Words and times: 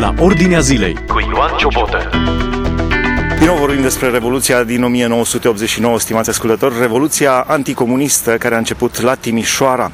la 0.00 0.14
Ordinea 0.18 0.60
Zilei 0.60 0.96
cu 1.08 1.20
Ioan 1.32 1.56
Ciobotă. 1.56 2.10
Din 3.38 3.46
nou 3.46 3.56
vorbim 3.56 3.82
despre 3.82 4.08
Revoluția 4.08 4.62
din 4.62 4.82
1989, 4.82 5.98
stimați 5.98 6.30
ascultători, 6.30 6.74
Revoluția 6.80 7.32
anticomunistă 7.32 8.36
care 8.36 8.54
a 8.54 8.58
început 8.58 9.00
la 9.00 9.14
Timișoara. 9.14 9.90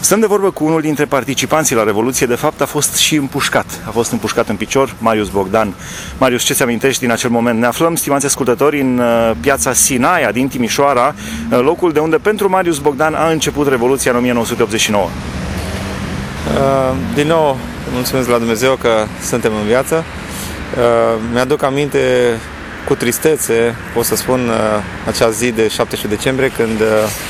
Stăm 0.00 0.20
de 0.20 0.26
vorbă 0.26 0.50
cu 0.50 0.64
unul 0.64 0.80
dintre 0.80 1.04
participanții 1.04 1.76
la 1.76 1.84
Revoluție, 1.84 2.26
de 2.26 2.34
fapt 2.34 2.60
a 2.60 2.64
fost 2.64 2.96
și 2.96 3.14
împușcat. 3.14 3.66
A 3.86 3.90
fost 3.90 4.12
împușcat 4.12 4.48
în 4.48 4.56
picior, 4.56 4.94
Marius 4.98 5.28
Bogdan. 5.28 5.74
Marius, 6.18 6.42
ce 6.42 6.52
ți 6.52 6.62
amintești 6.62 7.00
din 7.00 7.10
acel 7.10 7.30
moment? 7.30 7.58
Ne 7.58 7.66
aflăm, 7.66 7.94
stimați 7.94 8.26
ascultători, 8.26 8.80
în 8.80 8.98
uh, 8.98 9.30
piața 9.40 9.72
Sinaia 9.72 10.32
din 10.32 10.48
Timișoara, 10.48 11.14
uh, 11.50 11.60
locul 11.60 11.92
de 11.92 11.98
unde 11.98 12.16
pentru 12.16 12.48
Marius 12.48 12.78
Bogdan 12.78 13.14
a 13.14 13.30
început 13.30 13.68
Revoluția 13.68 14.10
în 14.10 14.16
1989. 14.16 15.04
Uh, 15.04 15.10
din 17.14 17.26
nou, 17.26 17.56
mulțumesc 17.92 18.28
la 18.28 18.38
Dumnezeu 18.38 18.74
că 18.74 19.04
suntem 19.22 19.52
în 19.60 19.66
viață. 19.66 20.04
Uh, 20.78 21.20
mi-aduc 21.32 21.62
aminte 21.62 21.98
cu 22.86 22.94
tristețe, 22.94 23.74
pot 23.94 24.04
să 24.04 24.16
spun, 24.16 24.48
uh, 24.48 24.54
acea 25.06 25.30
zi 25.30 25.52
de 25.52 25.68
17 25.68 26.08
decembrie, 26.08 26.48
când 26.56 26.80
uh, 26.80 26.86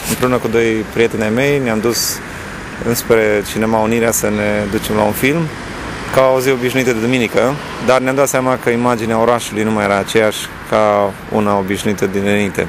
împreună 0.09 0.37
cu 0.37 0.48
doi 0.48 0.84
prieteni 0.92 1.23
ai 1.23 1.30
mei 1.30 1.59
ne-am 1.59 1.80
dus 1.80 2.19
înspre 2.87 3.42
Cinema 3.50 3.78
Unirea 3.78 4.11
să 4.11 4.27
ne 4.27 4.64
ducem 4.70 4.97
la 4.97 5.02
un 5.02 5.12
film, 5.12 5.41
ca 6.14 6.33
o 6.37 6.41
zi 6.41 6.50
obișnuită 6.50 6.92
de 6.92 7.00
duminică, 7.00 7.55
dar 7.86 8.00
ne-am 8.00 8.14
dat 8.14 8.28
seama 8.28 8.59
că 8.62 8.70
imaginea 8.70 9.20
orașului 9.20 9.62
nu 9.62 9.70
mai 9.70 9.84
era 9.84 9.97
aceeași 9.97 10.38
ca 10.70 11.12
una 11.33 11.59
obișnuită 11.59 12.06
din 12.06 12.23
înainte. 12.23 12.66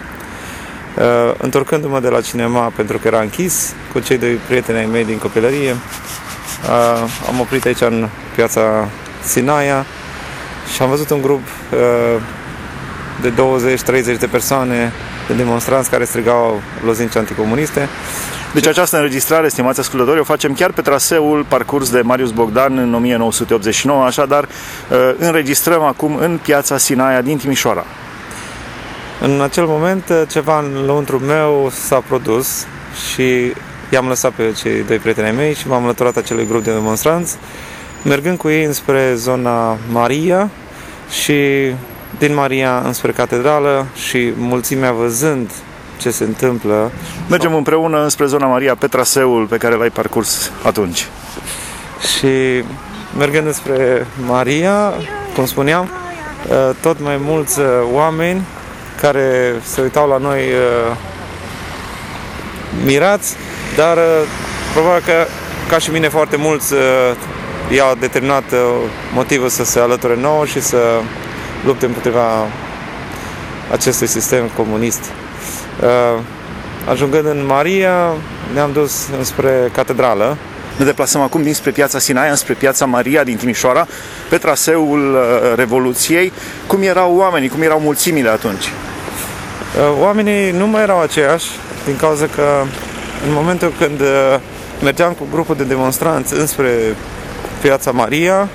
Uh, 0.97 1.33
întorcându-mă 1.37 1.99
de 1.99 2.07
la 2.07 2.21
cinema 2.21 2.71
pentru 2.75 2.97
că 2.97 3.07
era 3.07 3.19
închis, 3.19 3.73
cu 3.91 3.99
cei 3.99 4.17
doi 4.17 4.39
prieteni 4.47 4.77
ai 4.77 4.85
mei 4.85 5.05
din 5.05 5.17
copilărie, 5.17 5.71
uh, 5.71 6.26
am 7.27 7.39
oprit 7.39 7.65
aici 7.65 7.81
în 7.81 8.07
piața 8.35 8.87
Sinaia 9.23 9.85
și 10.73 10.81
am 10.81 10.89
văzut 10.89 11.09
un 11.09 11.21
grup 11.21 11.41
uh, 11.71 12.21
de 13.21 13.33
20-30 14.15 14.19
de 14.19 14.27
persoane, 14.31 14.91
de 15.27 15.33
demonstranți 15.33 15.89
care 15.89 16.05
strigau 16.05 16.61
lozinci 16.85 17.15
anticomuniste. 17.15 17.89
Deci 18.53 18.67
această 18.67 18.97
înregistrare, 18.97 19.47
stimați 19.47 19.79
ascultători, 19.79 20.19
o 20.19 20.23
facem 20.23 20.53
chiar 20.53 20.71
pe 20.71 20.81
traseul 20.81 21.45
parcurs 21.47 21.89
de 21.89 22.01
Marius 22.01 22.31
Bogdan 22.31 22.77
în 22.77 22.93
1989, 22.93 24.03
așadar 24.03 24.43
uh, 24.43 24.97
înregistrăm 25.17 25.83
acum 25.83 26.15
în 26.15 26.39
piața 26.43 26.77
Sinaia 26.77 27.21
din 27.21 27.37
Timișoara. 27.37 27.85
În 29.21 29.41
acel 29.41 29.65
moment 29.65 30.09
uh, 30.09 30.21
ceva 30.29 30.59
în 30.59 30.85
lăuntru 30.85 31.19
meu 31.19 31.71
s-a 31.87 32.03
produs 32.07 32.65
și 33.13 33.53
i-am 33.89 34.07
lăsat 34.07 34.31
pe 34.31 34.53
cei 34.57 34.83
doi 34.83 34.97
prieteni 34.97 35.35
mei 35.35 35.53
și 35.53 35.67
m-am 35.67 35.83
alăturat 35.83 36.17
acelui 36.17 36.47
grup 36.47 36.63
de 36.63 36.73
demonstranți, 36.73 37.35
mergând 38.03 38.37
cu 38.37 38.49
ei 38.49 38.63
înspre 38.63 39.13
zona 39.15 39.77
Maria 39.91 40.49
și 41.09 41.71
din 42.17 42.33
Maria 42.33 42.81
înspre 42.85 43.11
catedrală 43.11 43.85
și 43.95 44.33
mulțimea 44.37 44.91
văzând 44.91 45.51
ce 45.97 46.09
se 46.09 46.23
întâmplă. 46.23 46.91
Mergem 47.29 47.55
împreună 47.55 48.03
înspre 48.03 48.25
zona 48.25 48.45
Maria 48.45 48.75
pe 48.75 48.87
traseul 48.87 49.45
pe 49.45 49.57
care 49.57 49.75
l-ai 49.75 49.89
parcurs 49.89 50.51
atunci. 50.63 51.07
Și 52.17 52.63
mergând 53.17 53.53
spre 53.53 54.07
Maria, 54.25 54.93
cum 55.35 55.45
spuneam, 55.45 55.89
ă, 56.51 56.75
tot 56.81 56.99
mai 56.99 57.19
mulți 57.21 57.59
ă, 57.59 57.83
oameni 57.91 58.41
care 59.01 59.55
se 59.63 59.81
uitau 59.81 60.07
la 60.07 60.17
noi 60.17 60.39
ă, 60.39 60.95
mirați, 62.85 63.35
dar 63.77 63.97
probabil 64.73 65.03
că 65.05 65.25
ca 65.69 65.77
și 65.77 65.91
mine 65.91 66.09
foarte 66.09 66.35
mulți 66.35 66.73
i-au 67.69 67.95
determinat 67.99 68.43
motivul 69.13 69.49
să 69.49 69.63
se 69.63 69.79
alăture 69.79 70.15
nouă 70.15 70.45
și 70.45 70.61
să 70.61 70.77
lupte 71.65 71.85
împotriva 71.85 72.47
acestui 73.71 74.07
sistem 74.07 74.49
comunist. 74.55 75.01
Uh, 75.81 76.21
ajungând 76.89 77.25
în 77.25 77.45
Maria, 77.45 78.13
ne-am 78.53 78.71
dus 78.71 79.07
înspre 79.17 79.69
catedrală. 79.73 80.37
Ne 80.77 80.85
deplasăm 80.85 81.21
acum 81.21 81.43
dinspre 81.43 81.71
piața 81.71 81.99
Sinaia 81.99 82.29
înspre 82.29 82.53
piața 82.53 82.85
Maria 82.85 83.23
din 83.23 83.37
Timișoara, 83.37 83.87
pe 84.29 84.37
traseul 84.37 85.13
uh, 85.13 85.55
Revoluției. 85.55 86.33
Cum 86.67 86.81
erau 86.81 87.15
oamenii, 87.15 87.49
cum 87.49 87.61
erau 87.61 87.79
mulțimile 87.79 88.29
atunci? 88.29 88.63
Uh, 88.63 90.01
oamenii 90.01 90.51
nu 90.51 90.67
mai 90.67 90.81
erau 90.81 91.01
aceiași, 91.01 91.45
din 91.85 91.95
cauza 91.95 92.25
că 92.35 92.43
în 93.25 93.33
momentul 93.33 93.73
când 93.79 94.01
mergeam 94.83 95.13
cu 95.13 95.27
grupul 95.31 95.55
de 95.55 95.63
demonstranți 95.63 96.33
înspre 96.33 96.95
piața 97.61 97.91
Maria, 97.91 98.49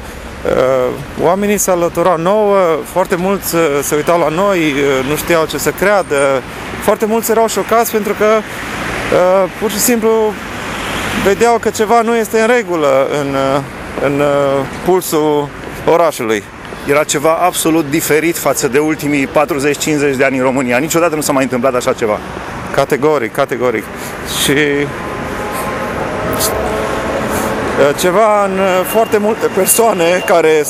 Uh, 0.44 0.92
oamenii 1.22 1.58
se 1.58 1.70
alăturau 1.70 2.16
nouă, 2.18 2.56
foarte 2.84 3.16
mulți 3.16 3.54
uh, 3.54 3.60
se 3.82 3.94
uitau 3.94 4.18
la 4.18 4.28
noi, 4.28 4.58
uh, 4.58 5.08
nu 5.08 5.16
știau 5.16 5.46
ce 5.46 5.58
să 5.58 5.70
creadă, 5.70 6.42
foarte 6.82 7.06
mulți 7.06 7.30
erau 7.30 7.48
șocați 7.48 7.90
pentru 7.90 8.12
că 8.18 8.26
pur 9.60 9.70
și 9.70 9.78
simplu 9.78 10.32
vedeau 11.24 11.58
că 11.58 11.70
ceva 11.70 12.02
nu 12.02 12.16
este 12.16 12.40
în 12.40 12.46
regulă 12.46 13.06
în, 13.20 13.36
în 14.04 14.22
pulsul 14.84 15.48
orașului. 15.86 16.42
Era 16.88 17.04
ceva 17.04 17.32
absolut 17.34 17.90
diferit 17.90 18.38
față 18.38 18.68
de 18.68 18.78
ultimii 18.78 19.26
40-50 19.26 19.30
de 20.16 20.24
ani 20.24 20.36
în 20.36 20.44
România. 20.44 20.78
Niciodată 20.78 21.14
nu 21.14 21.20
s-a 21.20 21.32
mai 21.32 21.42
întâmplat 21.42 21.74
așa 21.74 21.92
ceva. 21.92 22.18
Categoric, 22.74 23.32
categoric. 23.32 23.84
Și 24.42 24.86
Eh, 27.82 27.94
ceva 27.98 28.44
în 28.44 28.58
eh, 28.58 28.84
foarte 28.84 29.18
multe 29.18 29.46
persoane 29.46 30.22
care 30.26 30.64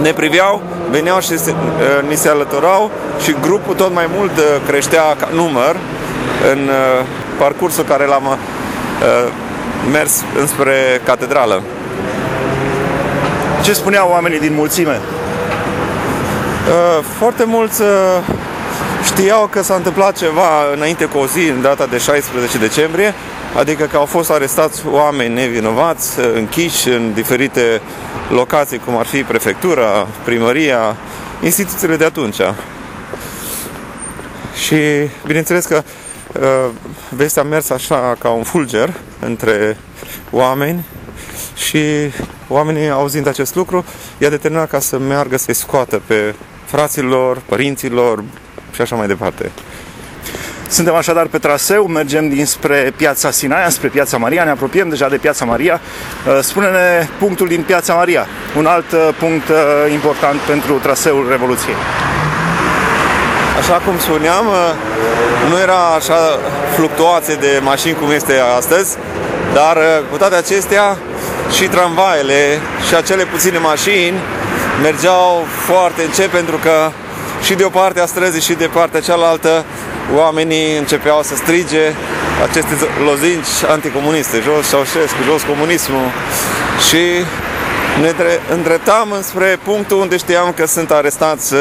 ne 0.00 0.12
priveau, 0.12 0.62
veneau 0.90 1.20
și 1.20 1.38
se, 1.38 1.50
eh, 1.50 2.08
ni 2.08 2.14
se 2.14 2.28
alăturau 2.28 2.90
și 3.22 3.36
grupul 3.40 3.74
tot 3.74 3.92
mai 3.92 4.08
mult 4.16 4.30
creștea 4.66 5.02
ca 5.20 5.28
număr 5.34 5.76
în 6.52 6.70
parcursul 7.38 7.84
care 7.84 8.06
l-am 8.06 8.38
mers 9.92 10.22
înspre 10.40 11.00
catedrală. 11.04 11.62
Ce 13.62 13.72
spuneau 13.72 14.08
oamenii 14.10 14.38
din 14.38 14.54
mulțime? 14.54 15.00
Foarte 17.18 17.44
mulți 17.44 17.82
știau 19.18 19.46
că 19.46 19.62
s-a 19.62 19.74
întâmplat 19.74 20.16
ceva 20.16 20.72
înainte 20.74 21.04
cu 21.04 21.18
o 21.18 21.26
zi, 21.26 21.48
în 21.48 21.62
data 21.62 21.86
de 21.86 21.98
16 21.98 22.58
decembrie, 22.58 23.14
adică 23.54 23.84
că 23.84 23.96
au 23.96 24.04
fost 24.04 24.30
arestați 24.30 24.82
oameni 24.86 25.34
nevinovați, 25.34 26.18
închiși 26.34 26.88
în 26.88 27.12
diferite 27.14 27.80
locații, 28.30 28.78
cum 28.78 28.96
ar 28.96 29.06
fi 29.06 29.22
prefectura, 29.22 30.06
primăria, 30.24 30.96
instituțiile 31.42 31.96
de 31.96 32.04
atunci. 32.04 32.40
Și 34.64 34.76
bineînțeles 35.26 35.64
că 35.64 35.82
uh, 36.32 36.70
vestea 37.08 37.42
a 37.42 37.46
mers 37.46 37.70
așa 37.70 38.16
ca 38.18 38.28
un 38.28 38.42
fulger 38.42 38.92
între 39.20 39.76
oameni 40.30 40.84
și 41.54 41.82
oamenii 42.48 42.90
auzind 42.90 43.26
acest 43.26 43.54
lucru 43.54 43.84
i-a 44.18 44.28
determinat 44.28 44.68
ca 44.68 44.80
să 44.80 44.98
meargă 44.98 45.36
să-i 45.36 45.54
scoată 45.54 46.02
pe 46.06 46.34
fraților, 46.64 47.42
părinților 47.46 48.24
și 48.76 48.82
așa 48.82 48.96
mai 48.96 49.06
departe. 49.06 49.50
Suntem 50.68 50.94
așadar 50.94 51.26
pe 51.26 51.38
traseu, 51.38 51.86
mergem 51.86 52.28
dinspre 52.28 52.92
piața 52.96 53.30
Sinaia, 53.30 53.68
spre 53.68 53.88
piața 53.88 54.16
Maria, 54.16 54.44
ne 54.44 54.50
apropiem 54.50 54.88
deja 54.88 55.08
de 55.08 55.16
piața 55.16 55.44
Maria. 55.44 55.80
Uh, 55.80 56.38
spune-ne 56.40 57.08
punctul 57.18 57.46
din 57.46 57.62
piața 57.62 57.94
Maria, 57.94 58.26
un 58.56 58.66
alt 58.66 58.92
uh, 58.92 59.08
punct 59.18 59.48
uh, 59.48 59.56
important 59.92 60.40
pentru 60.40 60.72
traseul 60.72 61.26
Revoluției. 61.30 61.74
Așa 63.58 63.80
cum 63.84 63.98
spuneam, 63.98 64.46
nu 65.48 65.58
era 65.58 65.80
așa 65.98 66.38
fluctuație 66.74 67.34
de 67.34 67.60
mașini 67.62 67.94
cum 67.94 68.10
este 68.10 68.34
astăzi, 68.56 68.96
dar 69.54 69.78
cu 70.10 70.16
toate 70.16 70.34
acestea 70.34 70.96
și 71.50 71.64
tramvaiele 71.64 72.60
și 72.88 72.94
acele 72.94 73.24
puține 73.24 73.58
mașini 73.58 74.16
mergeau 74.82 75.44
foarte 75.66 76.02
încet 76.02 76.26
pentru 76.26 76.56
că 76.56 76.90
și 77.46 77.54
de 77.54 77.64
o 77.64 77.68
parte 77.68 78.00
a 78.00 78.06
străzii 78.06 78.40
și 78.40 78.52
de 78.52 78.66
partea 78.66 79.00
cealaltă 79.00 79.64
oamenii 80.14 80.76
începeau 80.78 81.22
să 81.22 81.34
strige 81.34 81.92
aceste 82.48 82.74
lozinci 83.04 83.46
anticomuniste, 83.68 84.40
jos 84.40 84.68
Ceaușescu, 84.68 85.22
jos 85.24 85.42
comunismul 85.42 86.10
și 86.88 87.02
ne 88.00 88.12
îndreptam 88.50 89.12
înspre 89.12 89.58
punctul 89.62 90.00
unde 90.00 90.16
știam 90.16 90.52
că 90.52 90.66
sunt 90.66 90.90
arestați 90.90 91.54
uh, 91.54 91.60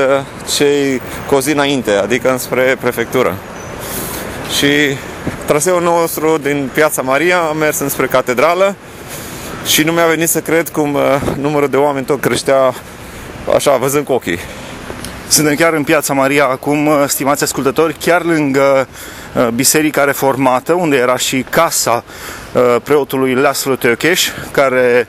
cei 0.56 1.02
cozi 1.30 1.52
înainte, 1.52 1.92
adică 1.92 2.32
înspre 2.32 2.78
prefectură. 2.82 3.36
Și 4.58 4.98
traseul 5.46 5.82
nostru 5.82 6.38
din 6.38 6.70
Piața 6.74 7.02
Maria 7.02 7.40
a 7.40 7.52
mers 7.52 7.80
înspre 7.80 8.08
catedrală 8.08 8.76
și 9.66 9.84
nu 9.84 9.92
mi-a 9.92 10.08
venit 10.08 10.30
să 10.30 10.40
cred 10.40 10.70
cum 10.70 10.94
uh, 10.94 11.02
numărul 11.38 11.70
de 11.70 11.78
oameni 11.78 12.06
tot 12.06 12.22
creștea 12.22 12.74
așa, 13.56 13.78
văzând 13.78 14.06
cu 14.06 14.14
ochii. 14.14 14.40
Suntem 15.28 15.56
chiar 15.56 15.74
în 15.74 15.84
Piața 15.84 16.14
Maria 16.14 16.46
acum, 16.46 16.86
uh, 16.86 17.04
stimați 17.08 17.44
ascultători, 17.44 17.96
chiar 18.00 18.24
lângă 18.24 18.88
uh, 19.34 19.48
Biserica 19.48 20.04
Reformată, 20.04 20.74
unde 20.74 20.96
era 20.96 21.18
și 21.18 21.46
casa 21.50 22.04
uh, 22.54 22.76
preotului 22.84 23.34
Laszlo 23.34 23.76
Tökes, 23.76 24.32
care 24.52 25.08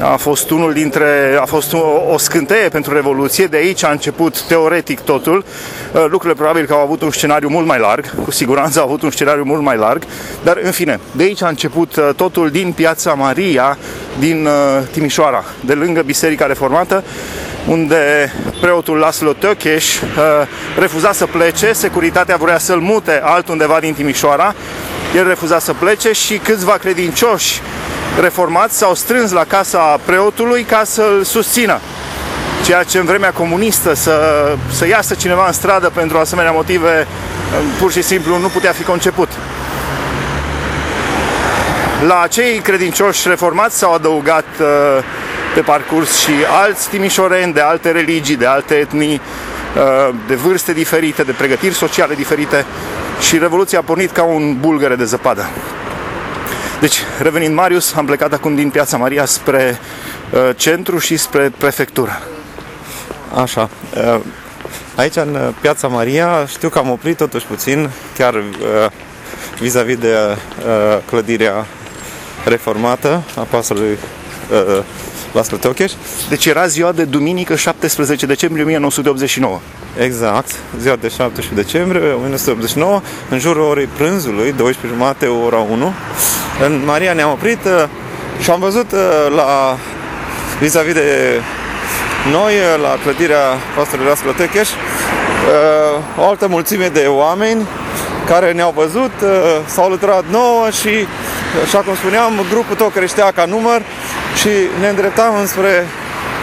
a 0.00 0.16
fost 0.16 0.50
unul 0.50 0.72
dintre, 0.72 1.38
a 1.40 1.44
fost 1.44 1.72
o, 1.72 1.80
o 2.12 2.18
scânteie 2.18 2.68
pentru 2.68 2.94
Revoluție, 2.94 3.46
de 3.46 3.56
aici 3.56 3.84
a 3.84 3.90
început 3.90 4.42
teoretic 4.42 5.00
totul. 5.00 5.44
Uh, 5.92 6.04
lucrurile 6.08 6.34
probabil 6.34 6.66
că 6.66 6.72
au 6.72 6.80
avut 6.80 7.02
un 7.02 7.10
scenariu 7.10 7.48
mult 7.48 7.66
mai 7.66 7.78
larg, 7.78 8.22
cu 8.24 8.30
siguranță 8.30 8.80
au 8.80 8.86
avut 8.86 9.02
un 9.02 9.10
scenariu 9.10 9.44
mult 9.44 9.62
mai 9.62 9.76
larg, 9.76 10.02
dar 10.42 10.58
în 10.62 10.70
fine, 10.70 11.00
de 11.12 11.22
aici 11.22 11.42
a 11.42 11.48
început 11.48 11.96
uh, 11.96 12.10
totul 12.16 12.50
din 12.50 12.72
Piața 12.72 13.12
Maria, 13.12 13.78
din 14.18 14.46
uh, 14.46 14.52
Timișoara, 14.90 15.44
de 15.64 15.72
lângă 15.72 16.02
Biserica 16.02 16.46
Reformată, 16.46 17.04
unde 17.66 18.32
preotul 18.60 18.96
Laslo 18.96 19.32
Tökeș 19.32 19.98
refuza 20.78 21.12
să 21.12 21.26
plece, 21.26 21.72
securitatea 21.72 22.36
vrea 22.36 22.58
să-l 22.58 22.80
mute 22.80 23.20
altundeva 23.24 23.80
din 23.80 23.94
Timișoara, 23.94 24.54
el 25.16 25.28
refuza 25.28 25.58
să 25.58 25.72
plece 25.72 26.12
și 26.12 26.36
câțiva 26.36 26.72
credincioși 26.72 27.60
reformați 28.20 28.76
s-au 28.76 28.94
strâns 28.94 29.30
la 29.30 29.44
casa 29.44 30.00
preotului 30.04 30.62
ca 30.62 30.82
să-l 30.84 31.22
susțină. 31.24 31.80
Ceea 32.64 32.82
ce 32.82 32.98
în 32.98 33.04
vremea 33.04 33.30
comunistă 33.30 33.94
să, 33.94 34.46
să 34.72 34.86
iasă 34.86 35.14
cineva 35.14 35.46
în 35.46 35.52
stradă 35.52 35.90
pentru 35.94 36.18
asemenea 36.18 36.50
motive 36.50 37.06
pur 37.78 37.92
și 37.92 38.02
simplu 38.02 38.38
nu 38.38 38.48
putea 38.48 38.72
fi 38.72 38.82
conceput. 38.82 39.28
La 42.06 42.20
acei 42.20 42.58
credincioși 42.58 43.28
reformați 43.28 43.78
s-au 43.78 43.92
adăugat 43.92 44.44
uh, 44.60 44.66
pe 45.54 45.60
parcurs 45.60 46.18
și 46.18 46.30
alți 46.62 46.88
timișoreni 46.88 47.52
de 47.52 47.60
alte 47.60 47.90
religii, 47.90 48.36
de 48.36 48.46
alte 48.46 48.74
etnii, 48.74 49.20
uh, 49.76 50.14
de 50.26 50.34
vârste 50.34 50.72
diferite, 50.72 51.22
de 51.22 51.32
pregătiri 51.32 51.74
sociale 51.74 52.14
diferite 52.14 52.64
și 53.20 53.38
Revoluția 53.38 53.78
a 53.78 53.82
pornit 53.82 54.10
ca 54.10 54.22
un 54.22 54.56
bulgăre 54.60 54.94
de 54.94 55.04
zăpadă. 55.04 55.48
Deci, 56.80 56.96
revenind 57.20 57.54
Marius, 57.54 57.94
am 57.94 58.04
plecat 58.04 58.32
acum 58.32 58.54
din 58.54 58.70
Piața 58.70 58.96
Maria 58.96 59.24
spre 59.24 59.78
uh, 60.30 60.50
centru 60.56 60.98
și 60.98 61.16
spre 61.16 61.52
prefectură. 61.58 62.22
Așa. 63.42 63.68
Uh, 63.96 64.20
aici, 64.94 65.16
în 65.16 65.52
Piața 65.60 65.88
Maria, 65.88 66.46
știu 66.46 66.68
că 66.68 66.78
am 66.78 66.90
oprit 66.90 67.16
totuși 67.16 67.46
puțin, 67.46 67.90
chiar 68.16 68.34
uh, 68.34 68.42
vis-a-vis 69.60 69.96
de 69.96 70.16
uh, 70.16 70.98
clădirea 71.06 71.66
reformată 72.44 73.22
a 73.36 73.46
pastorului 73.50 73.98
uh, 74.50 74.82
Laslo 75.32 75.56
Teocheș. 75.56 75.92
Deci 76.28 76.46
era 76.46 76.66
ziua 76.66 76.92
de 76.92 77.04
duminică 77.04 77.56
17 77.56 78.26
decembrie 78.26 78.64
1989. 78.64 79.60
Exact, 79.98 80.50
ziua 80.80 80.96
de 80.96 81.08
17 81.08 81.54
decembrie 81.54 82.00
1989, 82.00 83.00
în 83.28 83.38
jurul 83.38 83.62
orei 83.62 83.88
prânzului, 83.96 84.52
12 84.52 84.98
jumate, 84.98 85.26
ora 85.26 85.58
1. 85.70 85.92
În 86.64 86.82
Maria 86.84 87.12
ne-am 87.12 87.30
oprit 87.30 87.64
uh, 87.64 87.84
și 88.40 88.50
am 88.50 88.60
văzut 88.60 88.92
uh, 88.92 88.98
la 89.36 89.76
vis-a-vis 90.60 90.92
de 90.92 91.40
noi, 92.30 92.54
uh, 92.54 92.82
la 92.82 92.98
clădirea 93.02 93.44
pastorului 93.76 94.10
Laslo 94.10 94.30
Techeș, 94.30 94.68
o 96.18 96.28
altă 96.28 96.48
mulțime 96.48 96.88
de 96.88 97.06
oameni 97.08 97.66
care 98.26 98.52
ne-au 98.52 98.72
văzut, 98.76 99.10
s-au 99.66 99.84
alăturat 99.84 100.24
nouă 100.30 100.70
și, 100.70 101.06
așa 101.64 101.78
cum 101.78 101.94
spuneam, 101.94 102.32
grupul 102.50 102.76
tot 102.76 102.92
creștea 102.92 103.30
ca 103.30 103.44
număr 103.44 103.82
și 104.34 104.48
ne 104.80 104.88
îndreptam 104.88 105.36
înspre 105.40 105.86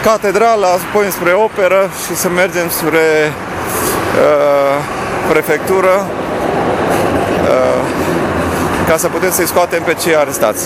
catedrală, 0.02 0.66
apoi 0.66 1.10
spre 1.10 1.32
operă 1.32 1.90
și 2.06 2.16
să 2.16 2.28
mergem 2.28 2.68
spre 2.68 3.32
uh, 3.32 4.84
prefectură 5.28 6.06
uh, 7.42 7.80
ca 8.88 8.96
să 8.96 9.08
putem 9.08 9.30
să-i 9.30 9.46
scoatem 9.46 9.82
pe 9.82 9.94
cei 9.94 10.16
arestați. 10.16 10.64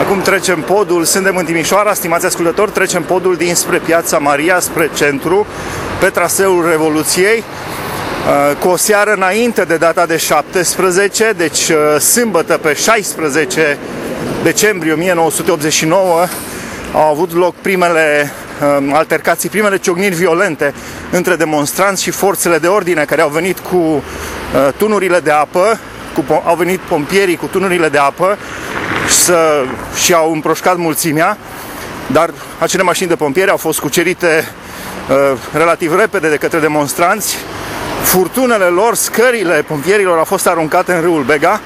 Acum 0.00 0.20
trecem 0.20 0.60
podul, 0.60 1.04
suntem 1.04 1.36
în 1.36 1.44
Timișoara, 1.44 1.94
stimați 1.94 2.26
ascultători, 2.26 2.70
trecem 2.70 3.02
podul 3.02 3.36
dinspre 3.36 3.78
Piața 3.78 4.18
Maria, 4.18 4.60
spre 4.60 4.90
centru, 4.94 5.46
pe 6.00 6.06
traseul 6.06 6.66
Revoluției, 6.70 7.38
uh, 7.38 8.56
cu 8.56 8.68
o 8.68 8.76
seară 8.76 9.12
înainte 9.12 9.62
de 9.62 9.76
data 9.76 10.06
de 10.06 10.16
17, 10.16 11.32
deci 11.36 11.68
uh, 11.68 12.00
sâmbătă 12.00 12.58
pe 12.58 12.72
16 12.74 13.78
decembrie 14.44 14.92
1989, 14.92 16.26
au 16.92 17.10
avut 17.10 17.32
loc 17.32 17.54
primele 17.54 18.32
um, 18.78 18.94
altercații, 18.94 19.48
primele 19.48 19.78
ciocniri 19.78 20.14
violente 20.14 20.74
între 21.10 21.36
demonstranți 21.36 22.02
și 22.02 22.10
forțele 22.10 22.58
de 22.58 22.66
ordine 22.66 23.04
care 23.04 23.20
au 23.20 23.28
venit 23.28 23.58
cu 23.58 23.76
uh, 23.76 24.02
tunurile 24.76 25.20
de 25.20 25.30
apă, 25.30 25.78
cu, 26.14 26.42
au 26.44 26.54
venit 26.54 26.78
pompierii 26.78 27.36
cu 27.36 27.46
tunurile 27.46 27.88
de 27.88 27.98
apă 27.98 28.38
să, 29.08 29.64
și 30.04 30.12
au 30.12 30.32
împroșcat 30.32 30.76
mulțimea, 30.76 31.38
dar 32.06 32.30
acele 32.58 32.82
mașini 32.82 33.08
de 33.08 33.16
pompieri 33.16 33.50
au 33.50 33.56
fost 33.56 33.80
cucerite 33.80 34.48
uh, 35.08 35.38
relativ 35.52 35.98
repede 35.98 36.28
de 36.28 36.36
către 36.36 36.58
demonstranți. 36.58 37.36
Furtunele 38.02 38.64
lor, 38.64 38.94
scările 38.94 39.64
pompierilor 39.66 40.18
au 40.18 40.24
fost 40.24 40.46
aruncate 40.46 40.92
în 40.92 41.00
râul 41.00 41.22
Bega 41.22 41.60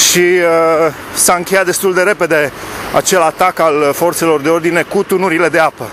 și 0.00 0.18
uh, 0.18 0.92
s-a 1.14 1.34
încheiat 1.34 1.64
destul 1.64 1.94
de 1.94 2.02
repede 2.02 2.52
acel 2.94 3.20
atac 3.20 3.58
al 3.58 3.92
forțelor 3.92 4.40
de 4.40 4.48
ordine 4.48 4.82
cu 4.82 5.02
tunurile 5.02 5.48
de 5.48 5.58
apă. 5.58 5.90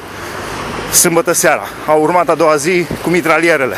Sâmbătă 0.92 1.32
seara. 1.32 1.64
A 1.86 1.92
urmat 1.92 2.30
a 2.30 2.36
doua 2.36 2.56
zi 2.56 2.86
cu 3.02 3.10
mitralierele. 3.10 3.78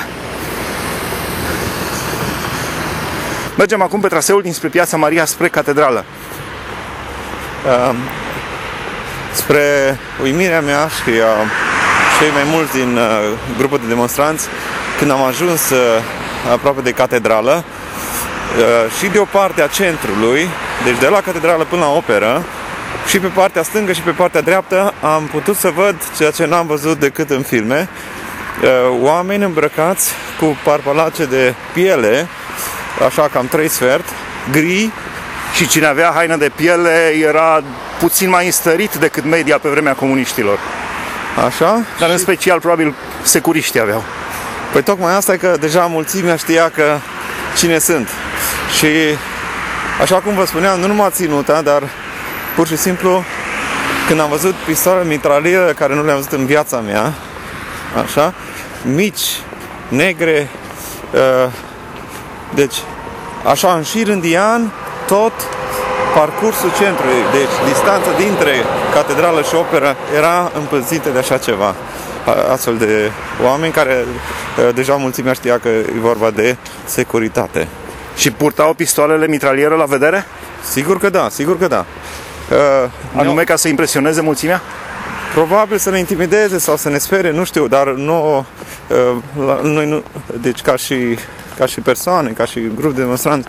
Mergem 3.57 3.81
acum 3.81 3.99
pe 3.99 4.07
traseul 4.07 4.41
dinspre 4.41 4.67
Piața 4.67 4.97
Maria 4.97 5.25
spre 5.25 5.47
catedrală. 5.47 6.05
Uh, 7.65 7.95
spre 9.33 9.97
uimirea 10.21 10.61
mea 10.61 10.87
și 10.87 11.09
a 11.09 11.45
cei 12.19 12.31
mai 12.33 12.43
mulți 12.45 12.71
din 12.71 12.97
uh, 12.97 13.03
grupul 13.57 13.77
de 13.77 13.87
demonstranți, 13.87 14.47
când 14.97 15.11
am 15.11 15.23
ajuns 15.23 15.69
uh, 15.69 15.77
aproape 16.51 16.81
de 16.81 16.91
catedrală, 16.91 17.63
uh, 17.65 17.88
și 18.99 19.07
de 19.07 19.19
o 19.19 19.23
parte 19.23 19.61
a 19.61 19.67
centrului, 19.67 20.49
deci 20.83 20.99
de 20.99 21.07
la 21.07 21.21
catedrală 21.21 21.63
până 21.63 21.81
la 21.81 21.91
operă, 21.91 22.43
și 23.07 23.19
pe 23.19 23.27
partea 23.27 23.63
stângă 23.63 23.91
și 23.91 24.01
pe 24.01 24.11
partea 24.11 24.41
dreaptă 24.41 24.93
am 25.01 25.23
putut 25.31 25.55
să 25.55 25.69
văd 25.75 25.95
ceea 26.17 26.31
ce 26.31 26.45
n-am 26.45 26.67
văzut 26.67 26.99
decât 26.99 27.29
în 27.29 27.41
filme. 27.41 27.89
Uh, 28.61 28.69
oameni 29.01 29.43
îmbrăcați 29.43 30.11
cu 30.39 30.57
parpalace 30.63 31.25
de 31.25 31.53
piele, 31.73 32.27
așa 33.05 33.29
cam 33.33 33.47
trei 33.47 33.67
sfert, 33.67 34.05
gri. 34.51 34.89
Și 35.55 35.67
cine 35.67 35.85
avea 35.85 36.11
haină 36.15 36.35
de 36.35 36.51
piele 36.55 37.13
era 37.21 37.63
puțin 37.99 38.29
mai 38.29 38.45
înstărit 38.45 38.95
decât 38.95 39.25
media 39.25 39.57
pe 39.57 39.69
vremea 39.69 39.93
comuniștilor. 39.93 40.59
Așa? 41.45 41.81
Dar 41.99 42.07
și... 42.07 42.13
în 42.13 42.17
special 42.17 42.59
probabil 42.59 42.93
securiștii 43.21 43.79
aveau. 43.79 44.03
Păi 44.71 44.83
tocmai 44.83 45.15
asta 45.15 45.33
e 45.33 45.37
că 45.37 45.55
deja 45.59 45.85
mulțimea 45.85 46.35
știa 46.35 46.69
că 46.69 46.97
cine 47.57 47.77
sunt. 47.77 48.09
Și 48.77 48.87
așa 50.01 50.15
cum 50.15 50.33
vă 50.33 50.45
spuneam, 50.45 50.79
nu 50.79 50.87
numai 50.87 51.09
ținuta, 51.11 51.61
dar 51.61 51.83
Pur 52.59 52.67
și 52.67 52.77
simplu, 52.77 53.23
când 54.07 54.19
am 54.19 54.29
văzut 54.29 54.53
pistoale 54.53 55.05
mitraliere 55.05 55.73
care 55.73 55.95
nu 55.95 56.03
le-am 56.03 56.15
văzut 56.15 56.31
în 56.31 56.45
viața 56.45 56.79
mea, 56.79 57.13
așa, 58.03 58.33
mici, 58.93 59.41
negre, 59.87 60.49
uh, 61.13 61.51
deci, 62.53 62.75
așa, 63.45 63.73
în 63.73 63.83
șir 63.83 64.07
indian, 64.07 64.71
tot 65.07 65.31
parcursul 66.15 66.71
centrului, 66.79 67.21
deci 67.31 67.71
distanța 67.71 68.11
dintre 68.17 68.53
catedrală 68.93 69.41
și 69.41 69.55
operă 69.55 69.95
era 70.15 70.51
împățită 70.55 71.09
de 71.09 71.17
așa 71.17 71.37
ceva. 71.37 71.75
Astfel 72.51 72.77
de 72.77 73.11
oameni 73.43 73.73
care 73.73 74.05
uh, 74.05 74.73
deja 74.73 74.95
mulțimea 74.95 75.33
știa 75.33 75.59
că 75.59 75.67
e 75.67 75.99
vorba 76.01 76.29
de 76.29 76.57
securitate. 76.85 77.67
Și 78.19 78.31
purtau 78.31 78.73
pistoalele 78.73 79.27
mitralieră 79.27 79.75
la 79.75 79.85
vedere? 79.85 80.25
Sigur 80.71 80.99
că 80.99 81.09
da, 81.09 81.29
sigur 81.29 81.57
că 81.57 81.67
da. 81.67 81.85
Uh, 82.51 82.91
Anume 83.15 83.43
ca 83.43 83.55
să 83.55 83.67
impresioneze 83.67 84.21
mulțimea? 84.21 84.61
Probabil 85.33 85.77
să 85.77 85.89
ne 85.89 85.99
intimideze 85.99 86.57
sau 86.57 86.77
să 86.77 86.89
ne 86.89 86.97
spere, 86.97 87.31
nu 87.31 87.43
știu, 87.43 87.67
dar 87.67 87.87
nu, 87.87 88.45
uh, 88.87 89.45
la, 89.45 89.59
noi 89.63 89.87
nu, 89.87 90.03
deci 90.41 90.61
ca 90.61 90.75
și, 90.75 90.95
ca 91.57 91.65
și 91.65 91.79
persoane, 91.79 92.29
ca 92.29 92.45
și 92.45 92.59
grup 92.75 92.95
de 92.95 93.01
demonstranți, 93.01 93.47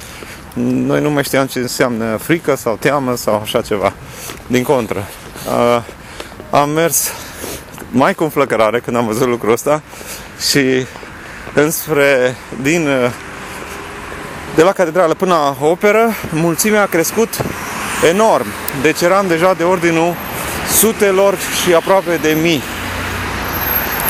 noi 0.62 1.00
nu 1.00 1.10
mai 1.10 1.24
știam 1.24 1.46
ce 1.46 1.58
înseamnă 1.58 2.16
frică 2.16 2.56
sau 2.56 2.76
teamă 2.80 3.16
sau 3.16 3.40
așa 3.42 3.60
ceva. 3.60 3.92
Din 4.46 4.62
contră. 4.62 5.04
Uh, 5.46 5.82
am 6.50 6.70
mers 6.70 7.12
mai 7.90 8.14
cu 8.14 8.22
înflăcărare 8.22 8.80
când 8.80 8.96
am 8.96 9.06
văzut 9.06 9.28
lucrul 9.28 9.52
ăsta 9.52 9.82
și 10.50 10.86
înspre 11.54 12.36
din 12.62 12.86
uh, 12.86 13.10
de 14.54 14.62
la 14.62 14.72
catedrală 14.72 15.14
până 15.14 15.34
la 15.34 15.66
operă, 15.66 16.14
mulțimea 16.30 16.82
a 16.82 16.86
crescut 16.86 17.28
enorm. 18.10 18.46
Deci 18.82 19.00
eram 19.00 19.26
deja 19.28 19.54
de 19.54 19.62
ordinul 19.62 20.14
sutelor 20.78 21.34
și 21.62 21.74
aproape 21.74 22.18
de 22.22 22.36
mii. 22.42 22.62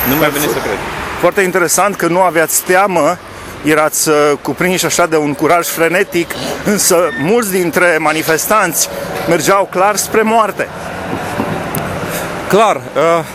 Nu 0.09 0.15
mai 0.15 0.29
vine 0.29 0.45
să 0.45 0.57
cred. 0.59 0.77
Foarte 1.19 1.41
interesant 1.41 1.95
că 1.95 2.07
nu 2.07 2.21
aveați 2.21 2.63
teamă, 2.63 3.17
erați 3.63 4.09
uh, 4.09 4.15
cuprinși 4.41 4.85
așa 4.85 5.05
de 5.05 5.17
un 5.17 5.33
curaj 5.33 5.67
frenetic, 5.67 6.31
însă 6.65 7.09
mulți 7.21 7.51
dintre 7.51 7.97
manifestanți 7.99 8.89
mergeau 9.27 9.67
clar 9.71 9.95
spre 9.95 10.21
moarte. 10.21 10.67
Clar, 12.47 12.75
uh, 12.75 13.25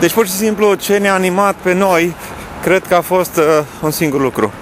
deci 0.00 0.12
pur 0.12 0.26
și 0.26 0.32
simplu 0.32 0.74
ce 0.74 0.96
ne-a 0.96 1.14
animat 1.14 1.54
pe 1.62 1.72
noi, 1.72 2.14
cred 2.62 2.82
că 2.88 2.94
a 2.94 3.00
fost 3.00 3.36
uh, 3.36 3.44
un 3.80 3.90
singur 3.90 4.20
lucru. 4.20 4.52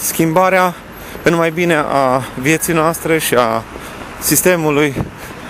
Uh, 0.00 0.06
schimbarea 0.06 0.74
în 1.22 1.34
mai 1.34 1.50
bine 1.50 1.84
a 1.88 2.22
vieții 2.40 2.72
noastre 2.72 3.18
și 3.18 3.34
a 3.34 3.62
sistemului 4.20 4.94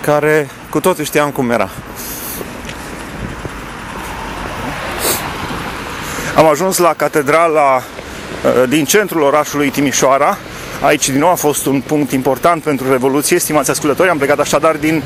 care 0.01 0.49
cu 0.69 0.79
toții 0.79 1.05
știam 1.05 1.29
cum 1.29 1.51
era. 1.51 1.69
Am 6.35 6.45
ajuns 6.45 6.77
la 6.77 6.93
catedrala 6.93 7.75
uh, 7.75 8.69
din 8.69 8.85
centrul 8.85 9.21
orașului 9.21 9.69
Timișoara. 9.69 10.37
Aici 10.81 11.09
din 11.09 11.19
nou 11.19 11.29
a 11.29 11.35
fost 11.35 11.65
un 11.65 11.81
punct 11.81 12.11
important 12.11 12.63
pentru 12.63 12.91
Revoluție, 12.91 13.39
stimați 13.39 13.69
ascultători. 13.69 14.09
Am 14.09 14.17
plecat 14.17 14.39
așadar 14.39 14.75
din 14.75 15.03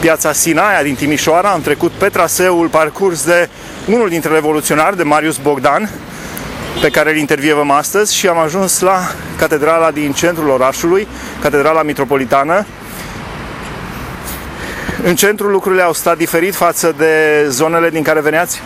piața 0.00 0.32
Sinaia 0.32 0.82
din 0.82 0.94
Timișoara, 0.94 1.50
am 1.50 1.60
trecut 1.60 1.90
pe 1.90 2.08
traseul 2.08 2.68
parcurs 2.68 3.24
de 3.24 3.48
unul 3.86 4.08
dintre 4.08 4.32
revoluționari, 4.32 4.96
de 4.96 5.02
Marius 5.02 5.36
Bogdan, 5.36 5.90
pe 6.80 6.88
care 6.88 7.10
îl 7.10 7.16
intervievăm 7.16 7.70
astăzi 7.70 8.16
și 8.16 8.28
am 8.28 8.38
ajuns 8.38 8.80
la 8.80 8.98
catedrala 9.38 9.90
din 9.90 10.12
centrul 10.12 10.48
orașului, 10.48 11.08
catedrala 11.40 11.82
mitropolitană. 11.82 12.66
În 15.04 15.16
centru 15.16 15.48
lucrurile 15.48 15.82
au 15.82 15.92
stat 15.92 16.16
diferit 16.16 16.54
față 16.54 16.94
de 16.96 17.44
zonele 17.48 17.90
din 17.90 18.02
care 18.02 18.20
veneați? 18.20 18.60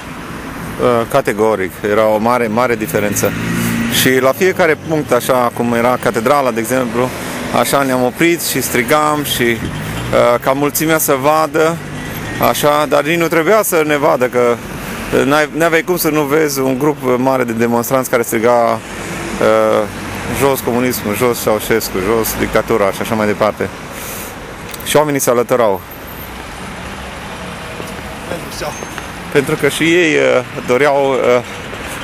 Uh, 0.81 1.07
categoric, 1.11 1.71
era 1.91 2.07
o 2.07 2.19
mare, 2.19 2.47
mare 2.47 2.77
diferență. 2.77 3.33
Și 4.01 4.21
la 4.21 4.33
fiecare 4.33 4.77
punct, 4.89 5.13
așa 5.13 5.51
cum 5.55 5.73
era 5.73 5.99
catedrala, 6.03 6.51
de 6.51 6.61
exemplu, 6.61 7.09
așa 7.61 7.83
ne-am 7.83 8.03
oprit 8.03 8.43
și 8.43 8.61
strigam 8.61 9.25
și 9.25 9.43
uh, 9.43 10.41
ca 10.41 10.53
mulțimea 10.53 10.99
să 10.99 11.17
vadă, 11.21 11.77
așa, 12.49 12.87
dar 12.89 13.05
nici 13.05 13.19
nu 13.19 13.27
trebuia 13.27 13.63
să 13.63 13.83
ne 13.87 13.97
vadă, 13.97 14.25
că 14.25 14.39
uh, 14.39 14.76
n-aveai 15.53 15.83
cum 15.83 15.97
să 15.97 16.09
nu 16.09 16.23
vezi 16.23 16.61
un 16.61 16.79
grup 16.79 16.97
mare 17.17 17.45
de 17.45 17.53
demonstranți 17.53 18.11
care 18.11 18.23
striga 18.23 18.53
uh, 18.53 19.89
jos 20.39 20.61
comunismul, 20.61 21.17
jos 21.17 21.43
Ceausescu, 21.43 21.99
jos 22.09 22.39
dictatura 22.39 22.93
și 22.93 23.01
așa 23.01 23.15
mai 23.15 23.27
departe. 23.27 23.69
Și 24.87 24.97
oamenii 24.97 25.21
se 25.21 25.31
alătărau. 25.31 25.81
Pentru 29.33 29.55
că 29.55 29.69
și 29.69 29.83
ei 29.95 30.15
uh, 30.15 30.45
doreau, 30.67 31.11
uh, 31.11 31.19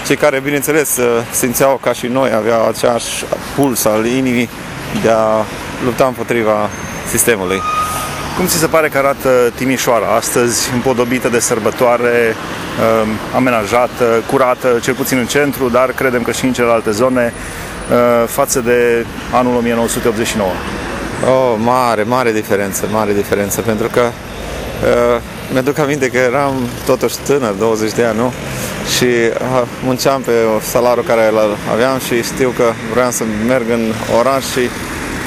cei 0.06 0.16
care, 0.16 0.40
bineînțeles, 0.40 0.96
uh, 0.96 1.22
simțeau 1.30 1.76
ca 1.82 1.92
și 1.92 2.06
noi, 2.06 2.32
aveau 2.32 2.68
aceeași 2.68 3.24
puls 3.54 3.84
al 3.84 4.06
inimii 4.06 4.48
de 5.02 5.10
a 5.10 5.44
lupta 5.84 6.06
împotriva 6.06 6.70
sistemului. 7.10 7.60
Cum 8.36 8.46
ți 8.46 8.58
se 8.58 8.66
pare 8.66 8.88
că 8.88 8.98
arată 8.98 9.52
Timișoara 9.54 10.06
astăzi, 10.06 10.70
împodobită 10.72 11.28
de 11.28 11.38
sărbătoare, 11.38 12.36
amenajată, 13.34 14.22
curată, 14.30 14.78
cel 14.82 14.94
puțin 14.94 15.18
în 15.18 15.26
centru, 15.26 15.68
dar 15.68 15.92
credem 15.92 16.22
că 16.22 16.32
și 16.32 16.44
în 16.44 16.52
celelalte 16.52 16.90
zone, 16.90 17.32
față 18.26 18.60
de 18.60 19.06
anul 19.32 19.56
1989? 19.56 20.50
Oh, 21.26 21.54
mare, 21.58 22.02
mare 22.02 22.32
diferență, 22.32 22.88
mare 22.90 23.12
diferență, 23.12 23.60
pentru 23.60 23.88
că 23.88 24.00
uh, 24.00 25.20
mi-aduc 25.52 25.78
aminte 25.78 26.08
că 26.08 26.16
eram 26.16 26.54
totuși 26.86 27.16
tânăr, 27.26 27.52
20 27.52 27.92
de 27.92 28.04
ani, 28.04 28.18
nu? 28.18 28.32
Și 28.96 29.04
uh, 29.04 29.62
munceam 29.84 30.20
pe 30.20 30.32
salariul 30.60 31.04
care 31.04 31.28
îl 31.28 31.38
aveam 31.72 31.98
și 31.98 32.22
știu 32.22 32.52
că 32.56 32.64
vreau 32.92 33.10
să 33.10 33.24
merg 33.46 33.70
în 33.70 33.92
oraș 34.18 34.44
și 34.44 34.68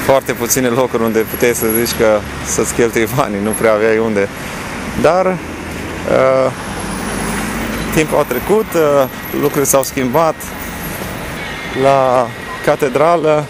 foarte 0.04 0.32
puține 0.32 0.68
locuri 0.68 1.02
unde 1.02 1.18
puteai 1.18 1.54
să 1.54 1.66
zici 1.78 1.96
că 1.98 2.18
să-ți 2.44 2.74
cheltui 2.74 3.08
banii, 3.16 3.40
nu 3.42 3.50
prea 3.50 3.72
aveai 3.72 3.98
unde. 3.98 4.28
Dar 5.00 5.26
uh, 5.26 6.52
timpul 7.96 8.18
a 8.18 8.22
trecut, 8.22 8.66
uh, 8.74 9.08
lucrurile 9.32 9.64
s-au 9.64 9.82
schimbat. 9.82 10.34
La 11.82 12.26
catedrală 12.64 13.44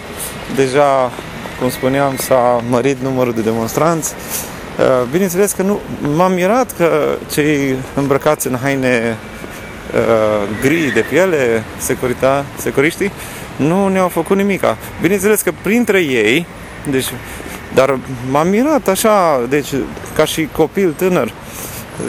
deja, 0.56 1.12
cum 1.60 1.70
spuneam, 1.70 2.16
s-a 2.16 2.62
mărit 2.68 2.96
numărul 3.02 3.32
de 3.32 3.40
demonstranți. 3.40 4.14
Uh, 4.78 5.08
bineînțeles 5.10 5.52
că 5.52 5.62
nu 5.62 5.80
m-am 6.16 6.32
mirat 6.32 6.76
că 6.76 7.16
cei 7.32 7.76
îmbrăcați 7.94 8.46
în 8.46 8.56
haine 8.62 9.16
uh, 9.94 10.48
gri 10.60 10.92
de 10.94 11.00
piele, 11.00 11.64
securita, 11.78 12.44
securiștii, 12.56 13.12
nu 13.56 13.88
ne-au 13.88 14.08
făcut 14.08 14.36
nimica. 14.36 14.76
Bineînțeles 15.00 15.40
că 15.40 15.52
printre 15.62 16.00
ei, 16.00 16.46
deci, 16.90 17.06
dar 17.74 17.98
m-am 18.30 18.48
mirat 18.48 18.88
așa, 18.88 19.40
deci 19.48 19.68
ca 20.14 20.24
și 20.24 20.48
copil 20.52 20.94
tânăr, 20.96 21.32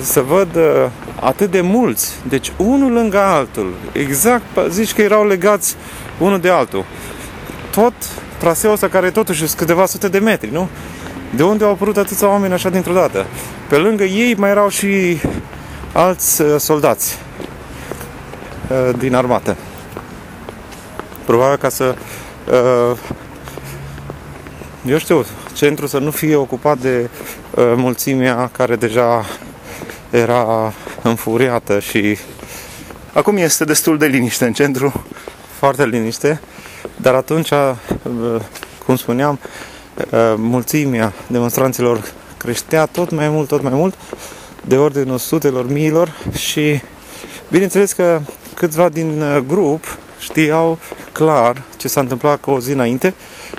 să 0.02 0.22
văd 0.22 0.56
uh, 0.56 0.86
atât 1.20 1.52
de 1.52 1.62
mulți, 1.62 2.14
deci 2.30 2.52
unul 2.58 2.92
lângă 2.92 3.20
altul, 3.20 3.74
exact, 3.92 4.44
zici 4.70 4.94
că 4.94 5.02
erau 5.02 5.28
legați 5.28 5.76
unul 6.20 6.40
de 6.40 6.50
altul. 6.50 6.86
Tot 7.72 7.94
traseul 8.38 8.74
ăsta 8.74 8.88
care 8.88 9.10
totuși 9.10 9.38
sunt 9.38 9.58
câteva 9.58 9.86
sute 9.86 10.08
de 10.08 10.20
metri, 10.20 10.52
nu? 10.52 10.70
De 11.36 11.44
unde 11.44 11.64
au 11.64 11.72
apărut 11.72 11.98
atâția 11.98 12.28
oameni 12.28 12.54
așa 12.54 12.70
dintr-o 12.70 12.94
dată? 12.94 13.26
Pe 13.70 13.76
lângă 13.76 14.04
ei 14.04 14.36
mai 14.36 14.50
erau 14.50 14.70
și 14.70 15.22
alți 15.94 16.42
uh, 16.42 16.56
soldați 16.60 17.18
uh, 18.70 18.96
din 18.98 19.16
armată. 19.16 19.56
Probabil 21.26 21.58
ca 21.58 21.70
să 21.70 21.96
uh, 22.52 22.98
eu 24.86 24.98
știu, 24.98 25.26
centrul 25.54 25.88
să 25.88 25.98
nu 25.98 26.12
fie 26.12 26.36
ocupat 26.36 26.78
de 26.78 27.10
mulțimea 27.76 28.50
care 28.58 28.76
deja 28.76 29.26
era 30.10 30.74
înfuriată 31.02 31.80
și 31.80 32.18
acum 33.14 33.38
este 33.38 33.64
destul 33.64 33.98
de 33.98 34.06
liniște 34.06 34.46
în 34.46 34.54
centru. 34.54 35.06
Foarte 35.60 35.86
liniște, 35.86 36.42
dar 36.96 37.14
atunci, 37.14 37.50
cum 38.86 38.96
spuneam, 38.96 39.40
Uh, 39.98 40.34
mulțimea 40.38 41.14
demonstranților 41.28 42.12
creștea 42.38 42.86
tot 42.86 43.12
mai 43.12 43.30
mult, 43.30 43.48
tot 43.48 43.62
mai 43.62 43.74
mult, 43.74 43.94
de 44.66 44.78
ordinul 44.78 45.18
sutelor 45.18 45.72
miilor 45.72 46.16
și 46.32 46.82
bineînțeles 47.50 47.92
că 47.92 48.22
câțiva 48.54 48.90
din 48.90 49.22
uh, 49.22 49.38
grup 49.48 49.98
știau 50.20 50.78
clar 51.12 51.62
ce 51.78 51.88
s-a 51.88 52.00
întâmplat 52.00 52.40
cu 52.40 52.52
o 52.52 52.60
zi 52.60 52.72
înainte 52.72 53.14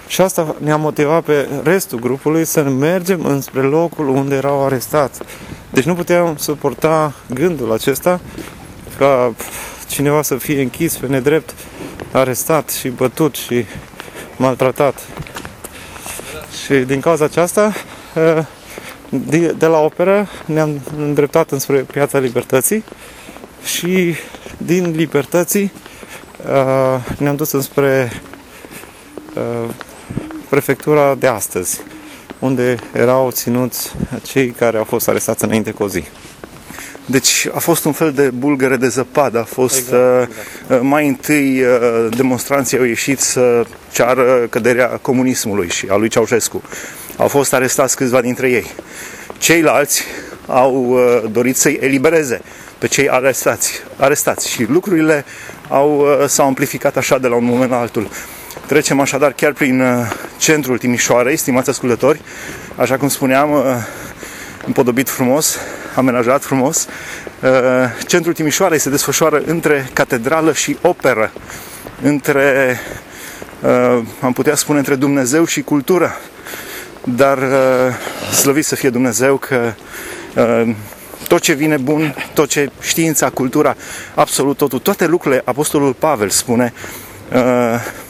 și 0.07 0.21
asta 0.21 0.57
ne-a 0.59 0.77
motivat 0.77 1.23
pe 1.23 1.49
restul 1.63 1.99
grupului 1.99 2.45
să 2.45 2.63
mergem 2.63 3.25
înspre 3.25 3.61
locul 3.61 4.09
unde 4.09 4.35
erau 4.35 4.65
arestați. 4.65 5.21
Deci 5.71 5.85
nu 5.85 5.95
puteam 5.95 6.37
suporta 6.37 7.15
gândul 7.35 7.73
acesta 7.73 8.21
ca 8.99 9.35
cineva 9.89 10.23
să 10.23 10.37
fie 10.37 10.63
închis 10.63 10.97
pe 10.97 11.07
nedrept, 11.07 11.55
arestat 12.13 12.71
și 12.71 12.89
bătut 12.89 13.35
și 13.35 13.65
maltratat. 14.37 15.07
Și 16.65 16.75
din 16.75 17.01
cauza 17.01 17.25
aceasta, 17.25 17.73
ă, 18.17 18.45
de 19.57 19.67
la 19.67 19.79
operă 19.79 20.29
ne-am 20.45 20.81
îndreptat 20.97 21.51
înspre 21.51 21.79
Piața 21.79 22.19
Libertății 22.19 22.85
și 23.65 24.15
din 24.57 24.91
Libertății 24.91 25.73
ă, 26.49 27.01
ne-am 27.19 27.37
dus 27.37 27.53
înspre 27.53 28.23
ă, 29.37 29.71
prefectura 30.49 31.15
de 31.15 31.27
astăzi, 31.27 31.81
unde 32.39 32.77
erau 32.93 33.31
ținuți 33.31 33.93
cei 34.23 34.51
care 34.51 34.79
au 34.79 34.85
fost 34.85 35.09
arestați 35.09 35.45
înainte 35.45 35.71
cu 35.71 35.83
o 35.83 35.89
zi. 35.89 36.05
Deci 37.07 37.49
a 37.55 37.59
fost 37.59 37.85
un 37.85 37.93
fel 37.93 38.13
de 38.13 38.31
bulgăre 38.31 38.77
de 38.77 38.89
zăpadă. 38.89 39.39
A 39.39 39.45
fost 39.45 39.79
exact, 39.79 40.31
exact. 40.69 40.83
mai 40.83 41.09
întâi 41.09 41.63
demonstranții 42.17 42.79
au 42.79 42.85
ieșit 42.85 43.19
să 43.19 43.65
ceară 43.93 44.47
căderea 44.51 44.87
comunismului 44.87 45.69
și 45.69 45.87
a 45.91 45.97
lui 45.97 46.09
Ceaușescu. 46.09 46.63
Au 47.17 47.29
fost 47.29 47.55
arestați 47.55 47.97
câțiva 47.97 48.21
dintre 48.21 48.51
ei. 48.51 48.67
Ceilalți 49.39 50.05
au 50.49 50.75
uh, 50.75 51.23
dorit 51.31 51.57
să-i 51.57 51.79
elibereze 51.81 52.41
pe 52.79 52.87
cei 52.87 53.11
arestați, 53.11 53.73
arestați 53.97 54.51
și 54.51 54.65
lucrurile 54.65 55.25
au, 55.69 55.99
uh, 55.99 56.27
s-au 56.27 56.47
amplificat 56.47 56.97
așa 56.97 57.19
de 57.19 57.27
la 57.27 57.35
un 57.35 57.45
moment 57.45 57.71
la 57.71 57.79
altul. 57.79 58.09
Trecem 58.69 59.01
așadar 59.01 59.33
chiar 59.33 59.53
prin 59.53 59.81
uh, 59.81 60.13
centrul 60.37 60.79
Timișoarei, 60.79 61.37
stimați 61.37 61.71
ascultători, 61.71 62.21
așa 62.77 62.97
cum 62.97 63.09
spuneam, 63.09 63.51
împodobit 64.67 65.09
frumos, 65.09 65.59
amenajat 65.95 66.43
frumos. 66.43 66.87
Centrul 68.07 68.33
Timișoarei 68.33 68.79
se 68.79 68.91
desfășoară 68.91 69.43
între 69.47 69.91
catedrală 69.93 70.53
și 70.53 70.77
operă, 70.83 71.33
între 72.03 72.81
uh, 73.63 74.03
am 74.21 74.33
putea 74.33 74.55
spune 74.55 74.79
între 74.79 74.95
Dumnezeu 74.95 75.45
și 75.45 75.63
cultură. 75.63 76.17
Dar 77.05 77.39
uh, 77.39 78.35
slăvit 78.35 78.65
să 78.65 78.75
fie 78.75 78.91
Dumnezeu 78.91 79.37
că 79.37 79.73
uh, 80.35 80.75
tot 81.29 81.41
ce 81.41 81.53
vine 81.53 81.77
bun, 81.77 82.15
tot 82.35 82.49
ce 82.49 82.71
știința, 82.81 83.31
cultura, 83.31 83.77
absolut 84.15 84.57
totul, 84.57 84.79
toate 84.79 85.07
lucrurile, 85.07 85.43
Apostolul 85.45 85.93
Pavel 85.93 86.29
spune, 86.29 86.73
uh, 87.33 87.41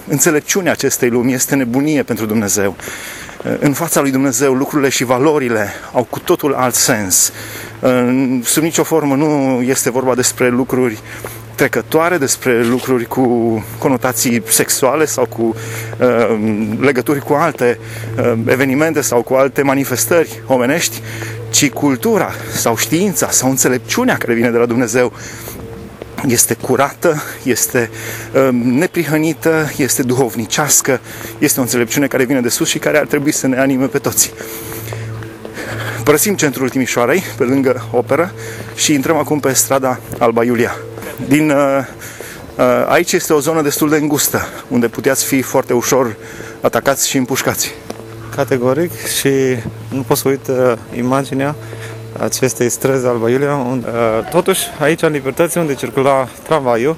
înțelepciunea 0.09 0.73
acestei 0.73 1.09
lumi 1.09 1.33
este 1.33 1.55
nebunie 1.55 2.03
pentru 2.03 2.27
Dumnezeu. 2.27 2.77
Uh, 3.45 3.57
în 3.61 3.73
fața 3.73 4.01
lui 4.01 4.11
Dumnezeu 4.11 4.53
lucrurile 4.53 4.89
și 4.89 5.05
valorile 5.05 5.69
au 5.93 6.05
cu 6.05 6.19
totul 6.19 6.55
alt 6.55 6.75
sens. 6.75 7.33
Sub 8.43 8.63
nicio 8.63 8.83
formă 8.83 9.15
nu 9.15 9.61
este 9.63 9.91
vorba 9.91 10.15
despre 10.15 10.49
lucruri 10.49 10.99
trecătoare, 11.59 12.19
despre 12.19 12.65
lucruri 12.65 13.05
cu 13.05 13.25
conotații 13.79 14.43
sexuale 14.47 15.05
sau 15.05 15.27
cu 15.27 15.55
uh, 16.01 16.39
legături 16.81 17.21
cu 17.21 17.33
alte 17.33 17.79
uh, 18.19 18.33
evenimente 18.47 19.01
sau 19.01 19.23
cu 19.23 19.35
alte 19.35 19.63
manifestări 19.63 20.43
omenești, 20.47 21.01
ci 21.51 21.71
cultura 21.71 22.31
sau 22.55 22.77
știința 22.77 23.31
sau 23.31 23.51
înțelepciunea 23.51 24.17
care 24.17 24.35
vine 24.35 24.51
de 24.51 24.59
la 24.59 24.67
Dumnezeu 24.67 25.13
este 26.27 26.55
curată, 26.55 27.23
este 27.43 27.91
uh, 28.35 28.49
neprihănită, 28.53 29.71
este 29.77 30.03
duhovnicească, 30.03 31.01
este 31.39 31.59
o 31.59 31.63
înțelepciune 31.63 32.07
care 32.07 32.25
vine 32.25 32.41
de 32.41 32.49
sus 32.49 32.69
și 32.69 32.79
care 32.79 32.99
ar 32.99 33.07
trebui 33.07 33.33
să 33.33 33.47
ne 33.47 33.59
anime 33.59 33.87
pe 33.87 33.99
toți. 33.99 34.33
Părăsim 36.05 36.35
centrul 36.35 36.69
Timișoarei, 36.69 37.23
pe 37.37 37.45
lângă 37.45 37.89
operă, 37.93 38.33
și 38.75 38.93
intrăm 38.93 39.17
acum 39.17 39.41
pe 39.41 39.53
strada 39.53 40.01
Alba 40.19 40.45
Iulia. 40.45 40.77
Din, 41.29 41.51
uh, 41.51 41.85
uh, 42.57 42.65
aici 42.89 43.13
este 43.13 43.33
o 43.33 43.41
zonă 43.41 43.63
destul 43.63 43.89
de 43.89 43.97
îngustă, 43.97 44.49
unde 44.69 44.89
puteți 44.89 45.25
fi 45.25 45.43
foarte 45.43 45.73
ușor 45.73 46.17
atacați 46.61 47.09
și 47.09 47.17
împușcați. 47.17 47.75
Categoric 48.35 48.91
și 49.21 49.31
nu 49.89 50.01
pot 50.07 50.17
să 50.17 50.29
uit 50.29 50.49
uh, 50.49 50.73
imaginea 50.97 51.55
acestei 52.19 52.69
străzi 52.69 53.07
Alba 53.07 53.31
Iulia, 53.31 53.55
unde, 53.55 53.87
uh, 53.87 54.31
totuși 54.31 54.63
aici 54.81 55.03
în 55.03 55.13
Libertății, 55.13 55.61
unde 55.61 55.75
circula 55.75 56.29
tramvaiul, 56.43 56.97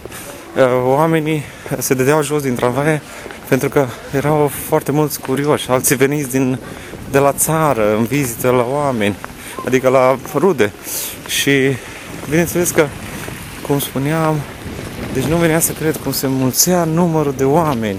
uh, 0.56 0.62
oamenii 0.84 1.42
se 1.78 1.94
dădeau 1.94 2.22
jos 2.22 2.42
din 2.42 2.54
tramvaie 2.54 3.02
pentru 3.48 3.68
că 3.68 3.86
erau 4.14 4.50
foarte 4.68 4.92
mulți 4.92 5.20
curioși, 5.20 5.70
alții 5.70 5.96
veniți 5.96 6.30
din, 6.30 6.58
de 7.10 7.18
la 7.18 7.32
țară, 7.32 7.96
în 7.96 8.04
vizită 8.04 8.50
la 8.50 8.66
oameni, 8.72 9.16
adică 9.66 9.88
la 9.88 10.18
rude. 10.34 10.72
Și 11.26 11.50
bineînțeles 12.28 12.70
că 12.70 12.86
cum 13.66 13.78
spuneam, 13.78 14.34
deci 15.12 15.24
nu 15.24 15.36
venea 15.36 15.60
să 15.60 15.72
cred 15.72 15.96
cum 15.96 16.12
se 16.12 16.26
mulțea 16.26 16.84
numărul 16.84 17.34
de 17.36 17.44
oameni 17.44 17.98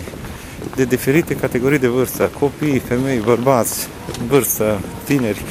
de 0.76 0.86
diferite 0.86 1.36
categorii 1.36 1.80
de 1.80 1.88
vârstă, 1.88 2.32
copii, 2.40 2.80
femei, 2.80 3.18
bărbați, 3.18 3.88
vârstă, 4.28 4.80
tineri. 5.04 5.42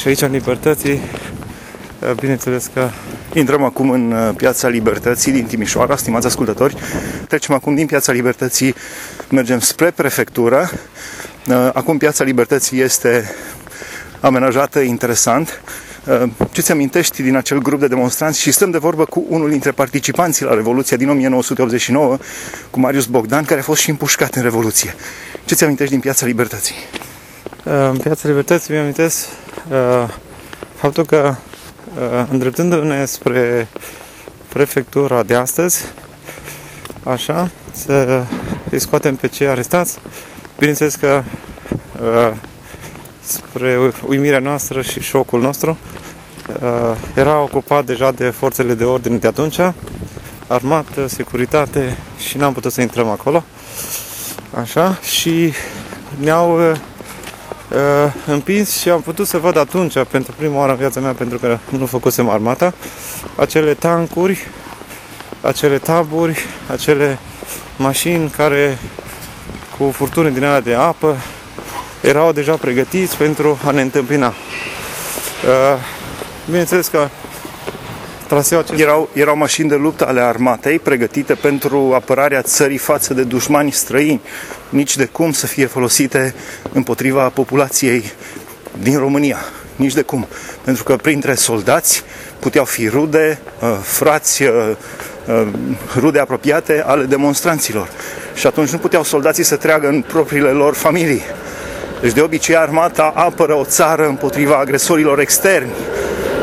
Și 0.00 0.08
aici, 0.08 0.22
în 0.22 0.30
Libertății, 0.30 1.00
bineînțeles 2.20 2.70
că 2.74 2.90
Intrăm 3.34 3.62
acum 3.62 3.90
în 3.90 4.12
uh, 4.12 4.34
Piața 4.36 4.68
Libertății 4.68 5.32
din 5.32 5.44
Timișoara, 5.44 5.96
stimați 5.96 6.26
ascultători. 6.26 6.76
Trecem 7.28 7.54
acum 7.54 7.74
din 7.74 7.86
Piața 7.86 8.12
Libertății, 8.12 8.74
mergem 9.30 9.60
spre 9.60 9.90
prefectură. 9.90 10.70
Uh, 11.48 11.70
acum 11.72 11.98
Piața 11.98 12.24
Libertății 12.24 12.80
este 12.80 13.30
amenajată 14.20 14.80
interesant. 14.80 15.60
Uh, 16.04 16.30
ce 16.50 16.60
ți 16.60 16.72
amintești 16.72 17.22
din 17.22 17.36
acel 17.36 17.58
grup 17.58 17.80
de 17.80 17.86
demonstranți 17.86 18.40
și 18.40 18.52
stăm 18.52 18.70
de 18.70 18.78
vorbă 18.78 19.04
cu 19.04 19.24
unul 19.28 19.50
dintre 19.50 19.70
participanții 19.70 20.44
la 20.44 20.54
Revoluția 20.54 20.96
din 20.96 21.08
1989, 21.08 22.18
cu 22.70 22.80
Marius 22.80 23.06
Bogdan, 23.06 23.44
care 23.44 23.60
a 23.60 23.62
fost 23.62 23.80
și 23.80 23.90
împușcat 23.90 24.34
în 24.34 24.42
Revoluție. 24.42 24.94
Ce 25.44 25.54
ți 25.54 25.64
amintești 25.64 25.92
din 25.92 26.00
Piața 26.00 26.26
Libertății? 26.26 26.74
Uh, 27.64 27.72
în 27.90 27.96
Piața 27.96 28.28
Libertății 28.28 28.74
mi 28.74 28.80
amintesc 28.80 29.26
uh, 29.26 29.47
faptul 30.74 31.04
că 31.04 31.34
îndreptându-ne 32.30 33.04
spre 33.04 33.68
prefectura 34.48 35.22
de 35.22 35.34
astăzi, 35.34 35.84
așa, 37.02 37.50
să 37.72 38.24
îi 38.70 38.78
scoatem 38.78 39.16
pe 39.16 39.26
cei 39.26 39.48
arestați, 39.48 39.98
bineînțeles 40.58 40.94
că 40.94 41.22
spre 43.28 43.92
uimirea 44.06 44.38
noastră 44.38 44.82
și 44.82 45.00
șocul 45.00 45.40
nostru, 45.40 45.78
uh, 46.62 46.96
era 47.14 47.40
ocupat 47.40 47.84
deja 47.84 48.10
de 48.10 48.28
forțele 48.28 48.74
de 48.74 48.84
ordine 48.84 49.16
de 49.16 49.26
atunci, 49.26 49.58
armată, 50.46 51.06
securitate 51.06 51.96
și 52.18 52.36
n-am 52.36 52.52
putut 52.52 52.72
să 52.72 52.80
intrăm 52.80 53.08
acolo. 53.08 53.44
Așa, 54.60 54.98
și 55.02 55.52
ne-au 56.20 56.70
uh, 56.70 56.70
uh, 56.70 56.78
împins 58.26 58.78
și 58.78 58.90
am 58.90 59.00
putut 59.00 59.26
să 59.26 59.38
văd 59.38 59.56
atunci, 59.56 59.94
pentru 60.10 60.34
prima 60.36 60.58
oară 60.58 60.70
în 60.70 60.78
viața 60.78 61.00
mea, 61.00 61.12
pentru 61.12 61.38
că 61.38 61.58
nu 61.68 61.86
făcusem 61.86 62.28
armata, 62.28 62.74
acele 63.36 63.74
tancuri, 63.74 64.46
acele 65.40 65.78
taburi, 65.78 66.38
acele 66.70 67.18
mașini 67.76 68.28
care 68.30 68.78
cu 69.78 69.90
furtuni 69.90 70.34
din 70.34 70.44
alea 70.44 70.60
de 70.60 70.74
apă 70.74 71.16
erau 72.00 72.32
deja 72.32 72.54
pregătiți 72.54 73.16
pentru 73.16 73.58
a 73.64 73.70
ne 73.70 73.80
întâmpina. 73.80 74.26
Uh, 74.26 74.34
bineînțeles 76.44 76.88
că 76.88 77.08
traseul 78.28 78.60
acesta... 78.60 78.82
Erau, 78.82 79.08
erau 79.12 79.36
mașini 79.36 79.68
de 79.68 79.74
luptă 79.74 80.06
ale 80.06 80.20
armatei 80.20 80.78
pregătite 80.78 81.34
pentru 81.34 81.92
apărarea 81.94 82.42
țării 82.42 82.76
față 82.76 83.14
de 83.14 83.22
dușmani 83.22 83.72
străini, 83.72 84.20
nici 84.68 84.96
de 84.96 85.04
cum 85.04 85.32
să 85.32 85.46
fie 85.46 85.66
folosite 85.66 86.34
împotriva 86.72 87.28
populației 87.28 88.12
din 88.82 88.98
România. 88.98 89.38
Nici 89.76 89.94
de 89.94 90.02
cum. 90.02 90.26
Pentru 90.64 90.84
că 90.84 90.96
printre 90.96 91.34
soldați 91.34 92.04
puteau 92.38 92.64
fi 92.64 92.88
rude, 92.88 93.40
uh, 93.60 93.78
frați, 93.82 94.42
uh, 94.42 94.76
rude 95.96 96.18
apropiate 96.18 96.82
ale 96.86 97.04
demonstranților. 97.04 97.88
Și 98.34 98.46
atunci 98.46 98.70
nu 98.70 98.78
puteau 98.78 99.02
soldații 99.02 99.44
să 99.44 99.56
treagă 99.56 99.88
în 99.88 100.02
propriile 100.02 100.50
lor 100.50 100.74
familii. 100.74 101.22
Deci 102.00 102.12
de 102.12 102.20
obicei 102.20 102.56
armata 102.56 103.12
apără 103.14 103.54
o 103.54 103.64
țară 103.64 104.06
împotriva 104.06 104.56
agresorilor 104.56 105.18
externi, 105.18 105.72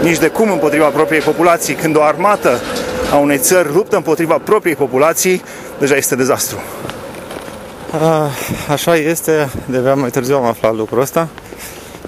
nici 0.05 0.17
de 0.17 0.27
cum 0.27 0.51
împotriva 0.51 0.85
propriei 0.85 1.21
populații. 1.21 1.73
Când 1.73 1.95
o 1.95 2.01
armată 2.01 2.59
a 3.11 3.15
unei 3.15 3.37
țări 3.37 3.73
luptă 3.73 3.95
împotriva 3.95 4.37
propriei 4.37 4.75
populații, 4.75 5.43
deja 5.79 5.95
este 5.95 6.15
dezastru. 6.15 6.61
A, 7.91 8.29
așa 8.69 8.95
este, 8.95 9.49
de 9.65 9.77
abia 9.77 9.95
mai 9.95 10.09
târziu 10.09 10.35
am 10.35 10.45
aflat 10.45 10.75
lucrul 10.75 11.01
ăsta. 11.01 11.27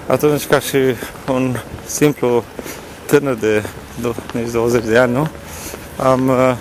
Atunci 0.08 0.46
ca 0.46 0.60
și 0.60 0.78
un 1.28 1.56
simplu 1.86 2.44
tânăr 3.06 3.34
de 3.34 3.64
20 4.52 4.84
de 4.84 4.98
ani, 4.98 5.14
nu? 5.14 5.28
Am 6.04 6.28
uh, 6.30 6.56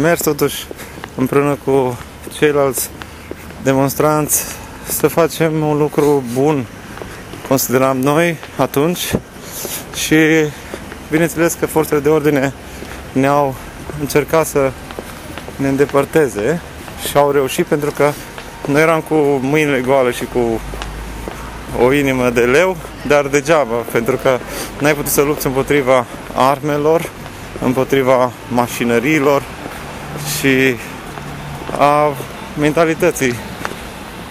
mers 0.00 0.22
totuși 0.22 0.66
împreună 1.14 1.58
cu 1.64 1.98
ceilalți 2.38 2.90
demonstranți 3.62 4.44
să 4.88 5.08
facem 5.08 5.62
un 5.62 5.78
lucru 5.78 6.22
bun, 6.32 6.66
consideram 7.48 7.98
noi 7.98 8.36
atunci 8.56 9.12
și 9.94 10.16
bineînțeles 11.14 11.56
că 11.60 11.66
forțele 11.66 12.00
de 12.00 12.08
ordine 12.08 12.52
ne-au 13.12 13.54
încercat 14.00 14.46
să 14.46 14.70
ne 15.56 15.68
îndepărteze 15.68 16.60
și 17.08 17.16
au 17.16 17.30
reușit 17.30 17.66
pentru 17.66 17.90
că 17.90 18.12
noi 18.66 18.82
eram 18.82 19.00
cu 19.00 19.14
mâinile 19.40 19.80
goale 19.80 20.10
și 20.10 20.24
cu 20.32 20.60
o 21.84 21.92
inimă 21.92 22.30
de 22.30 22.40
leu, 22.40 22.76
dar 23.06 23.26
degeaba, 23.26 23.74
pentru 23.92 24.16
că 24.16 24.38
n-ai 24.78 24.94
putut 24.94 25.10
să 25.10 25.22
lupți 25.22 25.46
împotriva 25.46 26.06
armelor, 26.32 27.10
împotriva 27.62 28.32
mașinăriilor 28.48 29.42
și 30.38 30.76
a 31.78 32.12
mentalității 32.58 33.34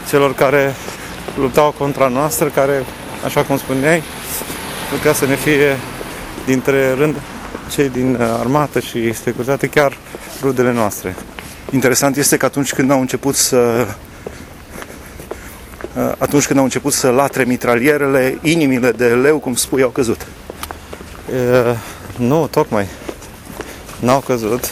celor 0.10 0.34
care 0.34 0.76
luptau 1.40 1.72
contra 1.78 2.08
noastră, 2.08 2.48
care, 2.48 2.86
așa 3.26 3.42
cum 3.42 3.58
spuneai, 3.58 4.04
putea 4.92 5.14
să 5.14 5.26
ne 5.26 5.36
fie 5.36 5.78
dintre 6.46 6.94
rând 6.94 7.16
cei 7.72 7.90
din 7.90 8.18
armată 8.22 8.80
și 8.80 9.14
securitate 9.14 9.68
chiar 9.68 9.98
rudele 10.42 10.72
noastre. 10.72 11.16
Interesant 11.72 12.18
este 12.18 12.38
că 12.38 12.46
atunci 12.46 12.74
când 12.74 12.92
au 12.92 13.00
început 13.00 13.36
să 13.36 13.88
atunci 16.18 16.46
când 16.46 16.60
au 16.60 16.66
început 16.66 16.94
să 16.94 17.10
latre 17.10 17.44
mitralierele, 17.44 18.38
inimile 18.42 18.92
de 18.92 19.08
leu, 19.08 19.40
cum 19.40 19.56
spui, 19.56 19.82
au 19.82 19.90
căzut. 19.90 20.26
E, 21.34 21.76
nu, 22.18 22.48
tocmai. 22.48 22.88
N-au 24.00 24.20
căzut. 24.20 24.72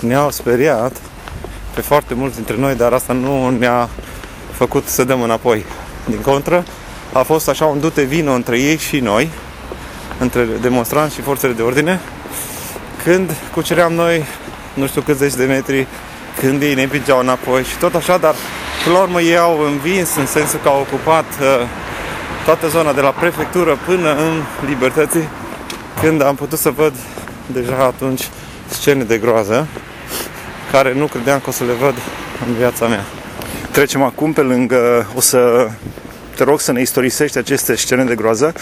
Ne-au 0.00 0.30
speriat 0.30 0.96
pe 1.74 1.80
foarte 1.80 2.14
mulți 2.14 2.34
dintre 2.34 2.56
noi, 2.56 2.74
dar 2.74 2.92
asta 2.92 3.12
nu 3.12 3.50
ne-a 3.50 3.88
făcut 4.52 4.86
să 4.86 5.04
dăm 5.04 5.22
înapoi. 5.22 5.64
Din 6.06 6.20
contră, 6.20 6.64
a 7.12 7.22
fost 7.22 7.48
așa 7.48 7.64
un 7.64 7.80
dute 7.80 8.02
vino 8.02 8.32
între 8.32 8.58
ei 8.58 8.76
și 8.76 9.00
noi, 9.00 9.28
între 10.18 10.46
demonstranți 10.60 11.14
și 11.14 11.20
forțele 11.20 11.52
de 11.52 11.62
ordine, 11.62 12.00
când 13.04 13.30
cuceream 13.52 13.92
noi 13.92 14.24
nu 14.74 14.86
știu 14.86 15.00
câți 15.00 15.18
zeci 15.18 15.34
de 15.34 15.44
metri, 15.44 15.86
când 16.40 16.62
ei 16.62 16.74
ne 16.74 16.82
împingeau 16.82 17.18
înapoi 17.18 17.62
și 17.62 17.76
tot 17.76 17.94
așa, 17.94 18.16
dar 18.16 18.34
până 18.84 18.96
la 18.96 19.02
urmă 19.02 19.20
ei 19.20 19.36
au 19.36 19.60
învins 19.60 20.16
în 20.16 20.26
sensul 20.26 20.58
că 20.62 20.68
au 20.68 20.80
ocupat 20.80 21.24
uh, 21.40 21.66
toată 22.44 22.68
zona 22.68 22.92
de 22.92 23.00
la 23.00 23.10
prefectură 23.10 23.78
până 23.86 24.16
în 24.16 24.42
Libertății, 24.68 25.28
când 26.00 26.22
am 26.22 26.34
putut 26.34 26.58
să 26.58 26.70
văd 26.70 26.92
deja 27.46 27.76
atunci 27.76 28.28
scene 28.68 29.04
de 29.04 29.18
groază, 29.18 29.66
care 30.72 30.94
nu 30.94 31.06
credeam 31.06 31.38
că 31.38 31.48
o 31.48 31.52
să 31.52 31.64
le 31.64 31.72
văd 31.72 31.94
în 32.46 32.54
viața 32.54 32.86
mea. 32.86 33.04
Trecem 33.70 34.02
acum 34.02 34.32
pe 34.32 34.40
lângă, 34.40 35.06
o 35.14 35.20
să 35.20 35.68
te 36.36 36.44
rog 36.44 36.60
să 36.60 36.72
ne 36.72 36.80
istorisești 36.80 37.38
aceste 37.38 37.76
scene 37.76 38.04
de 38.04 38.14
groază. 38.14 38.52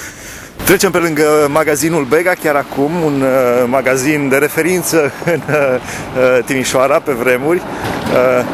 Trecem 0.64 0.90
pe 0.90 0.98
lângă 0.98 1.48
magazinul 1.50 2.04
Bega 2.04 2.32
chiar 2.42 2.54
acum, 2.54 2.90
un 3.04 3.20
uh, 3.20 3.64
magazin 3.66 4.28
de 4.28 4.36
referință 4.36 5.12
în 5.34 5.40
uh, 5.48 6.44
Timișoara 6.44 6.98
pe 6.98 7.12
vremuri. 7.12 7.58
Uh, 7.58 8.44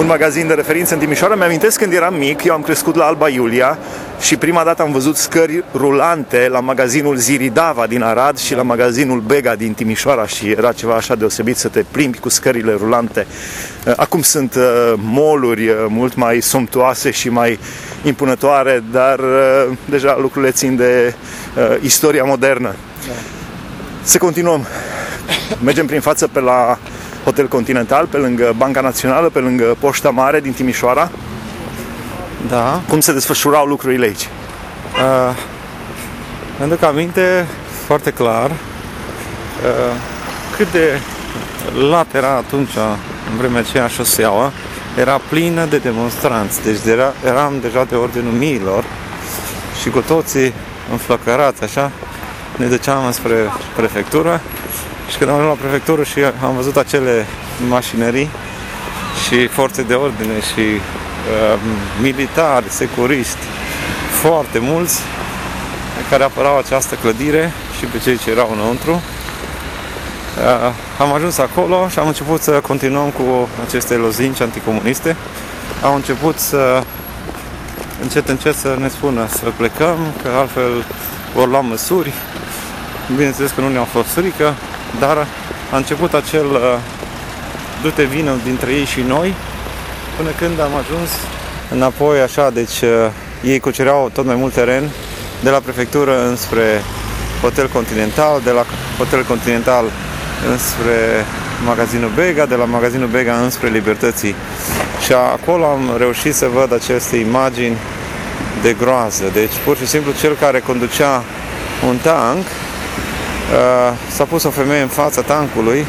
un 0.00 0.06
magazin 0.06 0.46
de 0.46 0.54
referință 0.54 0.94
în 0.94 1.00
Timișoara. 1.00 1.34
Mi-amintesc 1.34 1.78
când 1.78 1.92
eram 1.92 2.14
mic, 2.14 2.44
eu 2.44 2.54
am 2.54 2.62
crescut 2.62 2.94
la 2.94 3.04
Alba 3.04 3.28
Iulia 3.28 3.78
și 4.20 4.36
prima 4.36 4.64
dată 4.64 4.82
am 4.82 4.92
văzut 4.92 5.16
scări 5.16 5.64
rulante 5.74 6.48
la 6.50 6.60
magazinul 6.60 7.16
Ziridava 7.16 7.86
din 7.86 8.02
Arad 8.02 8.38
și 8.38 8.54
la 8.54 8.62
magazinul 8.62 9.20
Bega 9.20 9.54
din 9.54 9.72
Timișoara 9.72 10.26
și 10.26 10.50
era 10.50 10.72
ceva 10.72 10.94
așa 10.94 11.14
deosebit 11.14 11.56
să 11.56 11.68
te 11.68 11.84
plimbi 11.90 12.18
cu 12.18 12.28
scările 12.28 12.72
rulante. 12.72 13.26
Uh, 13.86 13.92
acum 13.96 14.22
sunt 14.22 14.54
uh, 14.54 14.92
moluri 14.96 15.68
uh, 15.68 15.76
mult 15.88 16.14
mai 16.14 16.40
somptuoase 16.40 17.10
și 17.10 17.28
mai 17.28 17.58
impunătoare, 18.02 18.82
dar 18.90 19.20
deja 19.84 20.18
lucrurile 20.20 20.50
țin 20.50 20.76
de 20.76 21.14
istoria 21.80 22.24
modernă. 22.24 22.74
Da. 23.06 23.12
Să 24.02 24.18
continuăm. 24.18 24.66
Mergem 25.64 25.86
prin 25.86 26.00
față 26.00 26.28
pe 26.28 26.40
la 26.40 26.78
Hotel 27.24 27.48
Continental, 27.48 28.06
pe 28.06 28.16
lângă 28.16 28.54
Banca 28.56 28.80
Națională, 28.80 29.28
pe 29.28 29.38
lângă 29.38 29.76
Poșta 29.78 30.10
Mare 30.10 30.40
din 30.40 30.52
Timișoara. 30.52 31.10
Da. 32.48 32.80
Cum 32.88 33.00
se 33.00 33.12
desfășurau 33.12 33.66
lucrurile 33.66 34.06
aici? 34.06 34.28
Uh, 34.94 35.36
îmi 36.58 36.72
aduc 36.72 36.82
aminte 36.82 37.46
foarte 37.86 38.10
clar 38.10 38.50
uh, 38.50 38.56
cât 40.56 40.72
de 40.72 41.00
lat 41.90 42.14
era 42.14 42.36
atunci, 42.36 42.74
în 43.30 43.36
vremea 43.36 43.60
aceea 43.60 43.86
șoseaua, 43.86 44.52
era 44.98 45.20
plină 45.28 45.64
de 45.64 45.78
demonstranți. 45.78 46.62
Deci 46.62 46.78
era, 46.86 47.12
eram 47.24 47.52
deja 47.60 47.84
de 47.84 47.94
ordinul 47.94 48.32
miilor 48.32 48.84
și 49.82 49.90
cu 49.90 50.00
toții 50.00 50.52
înflăcărați 50.90 51.62
așa, 51.62 51.90
ne 52.56 52.66
duceam 52.66 53.12
spre 53.12 53.34
prefectură 53.76 54.40
și 54.69 54.69
când 55.20 55.32
am 55.32 55.38
ajuns 55.38 55.58
la 55.58 55.66
prefectură 55.68 56.02
și 56.04 56.18
am 56.42 56.54
văzut 56.54 56.76
acele 56.76 57.26
mașinării 57.68 58.30
și 59.24 59.46
forțe 59.46 59.82
de 59.82 59.94
ordine 59.94 60.40
și 60.52 60.60
uh, 60.60 61.58
militari, 62.02 62.64
securiști, 62.68 63.44
foarte 64.20 64.58
mulți 64.58 65.00
care 66.10 66.22
apărau 66.22 66.58
această 66.58 66.94
clădire 66.94 67.52
și 67.78 67.84
pe 67.84 67.98
cei 67.98 68.18
ce 68.18 68.30
erau 68.30 68.50
înăuntru. 68.52 68.90
Uh, 68.90 70.72
am 70.98 71.12
ajuns 71.12 71.38
acolo 71.38 71.88
și 71.88 71.98
am 71.98 72.06
început 72.06 72.40
să 72.40 72.50
continuăm 72.50 73.10
cu 73.10 73.48
aceste 73.66 73.94
lozinci 73.94 74.40
anticomuniste. 74.40 75.16
Am 75.82 75.94
început 75.94 76.38
să 76.38 76.82
încet 78.02 78.28
încet 78.28 78.54
să 78.54 78.76
ne 78.78 78.88
spună 78.88 79.26
să 79.28 79.52
plecăm, 79.56 79.98
că 80.22 80.28
altfel 80.38 80.84
vor 81.34 81.48
lua 81.48 81.60
măsuri. 81.60 82.12
Bineînțeles 83.14 83.50
că 83.50 83.60
nu 83.60 83.68
ne-au 83.68 83.84
fost 83.84 84.08
frică, 84.08 84.54
dar 84.98 85.26
a 85.72 85.76
început 85.76 86.14
acel 86.14 86.46
uh, 86.50 86.60
dute 87.82 88.02
vină 88.02 88.32
dintre 88.44 88.72
ei 88.72 88.84
și 88.84 89.00
noi, 89.00 89.34
până 90.16 90.30
când 90.38 90.60
am 90.60 90.74
ajuns 90.74 91.10
înapoi 91.70 92.20
așa, 92.20 92.50
deci 92.50 92.80
uh, 92.80 93.10
ei 93.42 93.58
cucereau 93.58 94.10
tot 94.12 94.24
mai 94.24 94.34
mult 94.34 94.52
teren 94.52 94.90
de 95.42 95.50
la 95.50 95.58
prefectură 95.58 96.26
înspre 96.26 96.82
Hotel 97.40 97.68
Continental, 97.68 98.40
de 98.44 98.50
la 98.50 98.64
Hotel 98.98 99.24
Continental 99.24 99.84
înspre 100.50 101.24
magazinul 101.64 102.10
Bega, 102.14 102.46
de 102.46 102.54
la 102.54 102.64
magazinul 102.64 103.08
Bega 103.08 103.34
înspre 103.34 103.68
Libertății. 103.68 104.34
Și 105.04 105.12
acolo 105.12 105.64
am 105.64 105.94
reușit 105.98 106.34
să 106.34 106.46
văd 106.54 106.72
aceste 106.72 107.16
imagini 107.16 107.76
de 108.62 108.76
groază. 108.78 109.24
Deci, 109.32 109.52
pur 109.64 109.76
și 109.76 109.86
simplu, 109.86 110.12
cel 110.20 110.36
care 110.40 110.60
conducea 110.60 111.22
un 111.88 111.96
tank 111.96 112.46
Uh, 112.46 112.59
s-a 114.10 114.24
pus 114.24 114.42
o 114.42 114.50
femeie 114.50 114.82
în 114.82 114.88
fața 114.88 115.20
tancului 115.20 115.86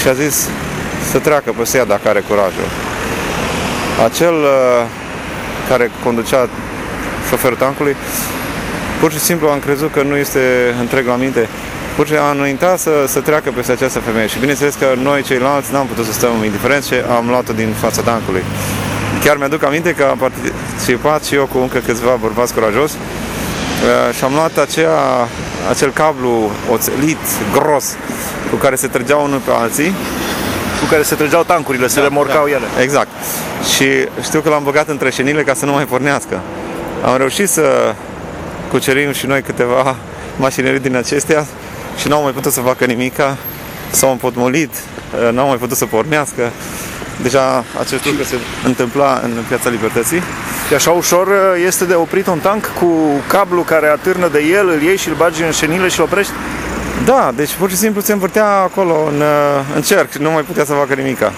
și 0.00 0.08
a 0.08 0.12
zis 0.12 0.48
să 1.10 1.18
treacă 1.18 1.54
pe 1.56 1.70
ea 1.76 1.84
dacă 1.84 2.08
are 2.08 2.22
curajul. 2.28 2.68
Acel 4.04 4.34
uh, 4.34 4.86
care 5.68 5.90
conducea 6.04 6.48
șoferul 7.28 7.56
tancului, 7.56 7.96
pur 9.00 9.12
și 9.12 9.18
simplu 9.18 9.48
am 9.48 9.58
crezut 9.58 9.92
că 9.92 10.02
nu 10.02 10.16
este 10.16 10.40
întreg 10.80 11.06
la 11.06 11.16
minte. 11.16 11.48
Pur 11.96 12.06
și 12.06 12.14
am 12.14 12.36
înaintat 12.36 12.78
să, 12.78 12.90
să 13.06 13.20
treacă 13.20 13.50
peste 13.50 13.72
această 13.72 13.98
femeie 13.98 14.26
și 14.26 14.38
bineînțeles 14.38 14.74
că 14.74 14.86
noi 15.02 15.22
ceilalți 15.22 15.72
n-am 15.72 15.86
putut 15.86 16.04
să 16.04 16.12
stăm 16.12 16.44
indiferenți 16.44 16.88
și 16.88 16.94
am 17.16 17.28
luat-o 17.28 17.52
din 17.52 17.72
fața 17.80 18.02
tancului. 18.02 18.42
Chiar 19.24 19.36
mi-aduc 19.36 19.64
aminte 19.64 19.94
că 19.94 20.04
am 20.10 20.18
participat 20.18 21.24
și 21.24 21.34
eu 21.34 21.46
cu 21.46 21.58
încă 21.58 21.78
câțiva 21.78 22.18
bărbați 22.20 22.54
curajos 22.54 22.92
uh, 22.92 24.14
și 24.16 24.24
am 24.24 24.32
luat 24.32 24.56
aceea 24.56 24.98
acel 25.68 25.90
cablu 25.90 26.50
oțelit, 26.70 27.18
gros, 27.52 27.84
cu 28.50 28.56
care 28.56 28.74
se 28.74 28.86
trăgeau 28.86 29.24
unul 29.24 29.38
pe 29.38 29.50
alții. 29.54 29.94
Cu 30.80 30.86
care 30.90 31.02
se 31.02 31.14
trăgeau 31.14 31.42
tancurile, 31.42 31.86
se 31.86 32.00
da, 32.00 32.02
remorcau 32.02 32.44
da. 32.44 32.50
ele. 32.50 32.64
Exact. 32.82 33.08
Și 33.74 33.84
știu 34.22 34.40
că 34.40 34.48
l-am 34.48 34.62
băgat 34.64 34.88
între 34.88 35.10
șenile 35.10 35.42
ca 35.42 35.54
să 35.54 35.64
nu 35.64 35.72
mai 35.72 35.84
pornească. 35.84 36.40
Am 37.04 37.16
reușit 37.16 37.48
să 37.48 37.94
cucerim 38.70 39.12
și 39.12 39.26
noi 39.26 39.42
câteva 39.42 39.96
mașinării 40.36 40.78
din 40.78 40.96
acestea 40.96 41.46
și 41.96 42.08
n-au 42.08 42.22
mai 42.22 42.32
putut 42.32 42.52
să 42.52 42.60
facă 42.60 42.84
nimica, 42.84 43.36
s-au 43.90 44.10
împotmolit, 44.10 44.70
n-au 45.32 45.46
mai 45.46 45.56
putut 45.56 45.76
să 45.76 45.86
pornească. 45.86 46.50
Deja 47.22 47.64
acest 47.80 48.04
lucru 48.06 48.22
se 48.22 48.36
întâmpla 48.64 49.20
în 49.22 49.30
Piața 49.48 49.68
Libertății. 49.68 50.22
Și 50.70 50.76
așa 50.76 50.90
ușor 50.90 51.26
uh, 51.26 51.64
este 51.66 51.84
de 51.84 51.94
oprit 51.94 52.26
un 52.26 52.38
tank 52.38 52.70
cu 52.78 52.86
cablu 53.26 53.62
care 53.62 53.88
atârnă 53.88 54.28
de 54.28 54.42
el, 54.52 54.68
îl 54.68 54.82
iei 54.82 54.96
și 54.96 55.08
îl 55.08 55.14
bagi 55.14 55.42
în 55.42 55.50
șenile 55.50 55.88
și 55.88 55.98
îl 55.98 56.04
oprești? 56.04 56.32
Da, 57.04 57.32
deci 57.36 57.54
pur 57.58 57.70
și 57.70 57.76
simplu 57.76 58.00
se 58.00 58.12
învârtea 58.12 58.46
acolo 58.46 58.94
în, 59.12 59.20
uh, 59.20 59.74
în 59.74 59.82
cerc, 59.82 60.12
nu 60.14 60.30
mai 60.30 60.42
putea 60.42 60.64
să 60.64 60.72
facă 60.72 60.94
nimica. 60.94 61.32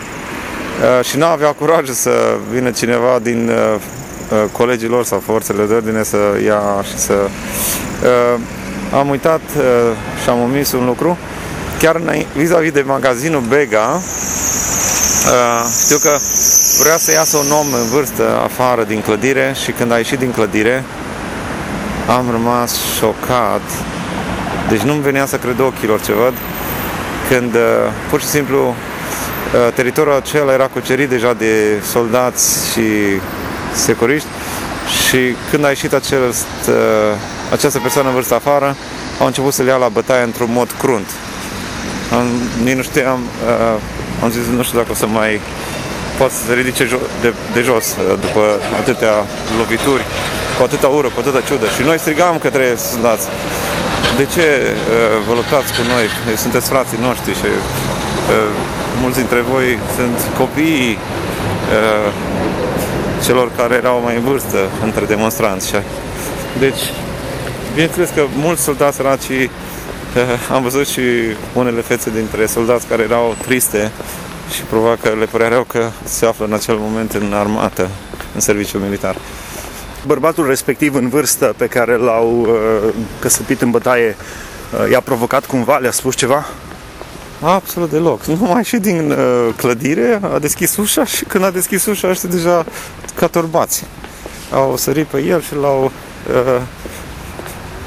Uh, 0.98 1.04
și 1.04 1.16
nu 1.16 1.24
avea 1.24 1.48
curaj 1.48 1.88
să 1.88 2.10
vină 2.50 2.70
cineva 2.70 3.18
din 3.22 3.48
uh, 3.48 3.80
uh, 4.30 4.44
colegii 4.52 4.88
lor 4.88 5.04
sau 5.04 5.22
forțele 5.26 5.64
de 5.64 5.74
ordine 5.74 6.02
să 6.02 6.16
ia 6.44 6.60
și 6.88 6.98
să... 6.98 7.12
Uh, 7.12 8.40
am 8.98 9.08
uitat 9.08 9.40
uh, 9.56 9.62
și 10.22 10.28
am 10.28 10.42
omis 10.42 10.72
un 10.72 10.84
lucru. 10.84 11.18
Chiar 11.78 12.00
vis-a-vis 12.34 12.72
de 12.72 12.84
magazinul 12.86 13.40
Bega, 13.40 14.00
uh, 15.26 15.64
știu 15.84 15.98
că 15.98 16.18
Vrea 16.78 16.96
să 16.96 17.12
iasă 17.12 17.36
un 17.36 17.50
om 17.50 17.66
în 17.72 17.86
vârstă 17.86 18.40
afară 18.42 18.84
din 18.84 19.00
clădire 19.00 19.54
și 19.64 19.70
când 19.70 19.92
a 19.92 19.96
ieșit 19.96 20.18
din 20.18 20.30
clădire 20.30 20.84
am 22.08 22.30
rămas 22.30 22.74
șocat. 22.98 23.60
Deci 24.68 24.80
nu-mi 24.80 25.02
venea 25.02 25.26
să 25.26 25.36
cred 25.36 25.58
ochilor 25.58 26.00
ce 26.00 26.12
văd 26.12 26.32
când 27.28 27.54
uh, 27.54 27.60
pur 28.10 28.20
și 28.20 28.26
simplu 28.26 28.68
uh, 28.68 29.72
teritoriul 29.74 30.14
acela 30.14 30.52
era 30.52 30.66
cucerit 30.66 31.08
deja 31.08 31.32
de 31.32 31.82
soldați 31.90 32.72
și 32.72 32.82
securiști 33.74 34.28
și 35.08 35.36
când 35.50 35.64
a 35.64 35.68
ieșit 35.68 35.92
acel, 35.92 36.20
uh, 36.28 36.34
această 37.52 37.78
persoană 37.78 38.08
în 38.08 38.14
vârstă 38.14 38.34
afară, 38.34 38.76
au 39.20 39.26
început 39.26 39.52
să 39.52 39.62
le 39.62 39.70
ia 39.70 39.76
la 39.76 39.88
bătaie 39.88 40.22
într-un 40.22 40.52
mod 40.52 40.70
crunt. 40.78 41.06
Am, 42.12 42.26
nici 42.64 42.74
nu 42.74 42.82
știam, 42.82 43.20
uh, 43.20 43.80
am 44.22 44.30
zis, 44.30 44.46
nu 44.56 44.62
știu 44.62 44.78
dacă 44.78 44.90
o 44.90 44.94
să 44.94 45.06
mai 45.06 45.40
poate 46.18 46.32
să 46.38 46.42
se 46.46 46.54
ridice 46.54 46.84
de, 47.20 47.30
de 47.56 47.60
jos 47.68 47.86
uh, 47.90 48.18
după 48.24 48.42
atâtea 48.80 49.14
lovituri, 49.60 50.04
cu 50.56 50.62
atâta 50.62 50.88
ură, 50.98 51.08
cu 51.14 51.18
atâta 51.22 51.40
ciudă. 51.48 51.66
Și 51.76 51.82
noi 51.88 51.98
strigam 51.98 52.38
către 52.38 52.66
soldați, 52.90 53.26
de 54.16 54.26
ce 54.34 54.46
uh, 54.64 54.74
vă 55.26 55.32
luptați 55.34 55.70
cu 55.76 55.82
noi? 55.92 56.04
Sunteți 56.36 56.68
frații 56.68 56.98
noștri 57.00 57.32
și 57.40 57.50
uh, 57.54 58.50
mulți 59.00 59.18
dintre 59.18 59.40
voi 59.52 59.78
sunt 59.96 60.18
copiii 60.38 60.98
uh, 60.98 62.08
celor 63.24 63.50
care 63.56 63.74
erau 63.74 64.00
mai 64.04 64.14
în 64.16 64.22
vârstă 64.22 64.58
între 64.84 65.04
demonstranți. 65.04 65.72
Deci, 66.58 66.82
bineînțeles 67.72 68.10
că 68.14 68.22
mulți 68.36 68.62
soldați 68.62 68.96
săraci 68.96 69.28
uh, 69.28 69.48
am 70.54 70.62
văzut 70.62 70.86
și 70.86 71.00
unele 71.52 71.80
fețe 71.80 72.10
dintre 72.10 72.46
soldați 72.46 72.86
care 72.86 73.02
erau 73.02 73.36
triste 73.46 73.90
și 74.52 74.62
probabil 74.62 74.98
că 75.02 75.08
le 75.18 75.24
părea 75.24 75.48
rău 75.48 75.62
că 75.62 75.90
se 76.04 76.26
află 76.26 76.44
în 76.44 76.52
acel 76.52 76.76
moment 76.78 77.12
în 77.12 77.32
armată, 77.32 77.88
în 78.34 78.40
serviciu 78.40 78.78
militar. 78.78 79.16
Bărbatul 80.06 80.46
respectiv 80.46 80.94
în 80.94 81.08
vârstă 81.08 81.54
pe 81.56 81.66
care 81.66 81.96
l-au 81.96 82.40
uh, 82.40 82.94
căsăpit 83.18 83.62
în 83.62 83.70
bătaie 83.70 84.16
uh, 84.16 84.90
i-a 84.90 85.00
provocat 85.00 85.46
cumva, 85.46 85.76
le-a 85.76 85.90
spus 85.90 86.16
ceva? 86.16 86.46
Absolut 87.40 87.90
deloc. 87.90 88.24
Nu 88.40 88.46
mai 88.46 88.64
și 88.64 88.76
din 88.76 89.10
uh, 89.10 89.48
clădire, 89.56 90.20
a 90.34 90.38
deschis 90.38 90.76
ușa 90.76 91.04
și 91.04 91.24
când 91.24 91.44
a 91.44 91.50
deschis 91.50 91.86
ușa 91.86 92.08
ăștia 92.08 92.28
deja 92.28 92.64
ca 93.14 93.26
torbați. 93.26 93.84
Au 94.52 94.76
sărit 94.76 95.06
pe 95.06 95.22
el 95.22 95.42
și 95.42 95.54
l-au 95.54 95.84
uh, 95.84 96.62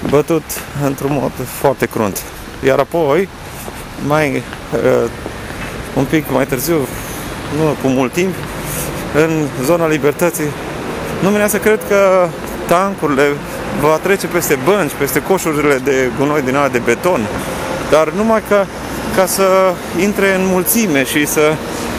bătut 0.09 0.43
într-un 0.83 1.17
mod 1.21 1.31
foarte 1.59 1.85
crunt. 1.85 2.21
Iar 2.63 2.79
apoi, 2.79 3.29
mai 4.07 4.35
uh, 4.35 5.09
un 5.95 6.03
pic 6.03 6.25
mai 6.31 6.45
târziu, 6.45 6.87
nu 7.57 7.75
cu 7.81 7.87
mult 7.87 8.11
timp, 8.13 8.33
în 9.13 9.47
zona 9.63 9.87
libertății. 9.87 10.49
Nu 11.21 11.29
venea 11.29 11.47
să 11.47 11.57
cred 11.57 11.79
că 11.87 12.27
tancurile, 12.67 13.27
va 13.81 13.99
trece 14.03 14.27
peste 14.27 14.57
bănci, 14.63 14.91
peste 14.97 15.21
coșurile 15.21 15.81
de 15.83 16.09
gunoi 16.17 16.41
din 16.41 16.55
ala 16.55 16.67
de 16.67 16.81
beton, 16.85 17.27
dar 17.89 18.09
numai 18.09 18.41
ca, 18.49 18.67
ca 19.15 19.25
să 19.25 19.73
intre 19.99 20.35
în 20.35 20.45
mulțime 20.45 21.05
și 21.05 21.25
să 21.25 21.53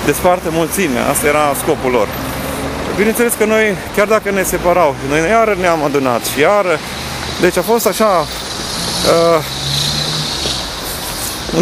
despartă 0.05 0.49
mulțimea. 0.51 1.09
Asta 1.11 1.27
era 1.27 1.55
scopul 1.63 1.91
lor. 1.91 2.09
Bineînțeles 2.97 3.33
că 3.39 3.45
noi, 3.45 3.77
chiar 3.97 4.07
dacă 4.07 4.31
ne 4.31 4.43
separau, 4.43 4.95
noi 5.09 5.31
iar 5.31 5.55
ne-am 5.55 5.85
adunat 5.85 6.25
și 6.25 6.41
iar... 6.41 6.65
Deci 7.41 7.57
a 7.57 7.63
fost 7.63 7.87
așa... 7.87 8.07
Uh, 8.07 9.45
un 9.45 9.56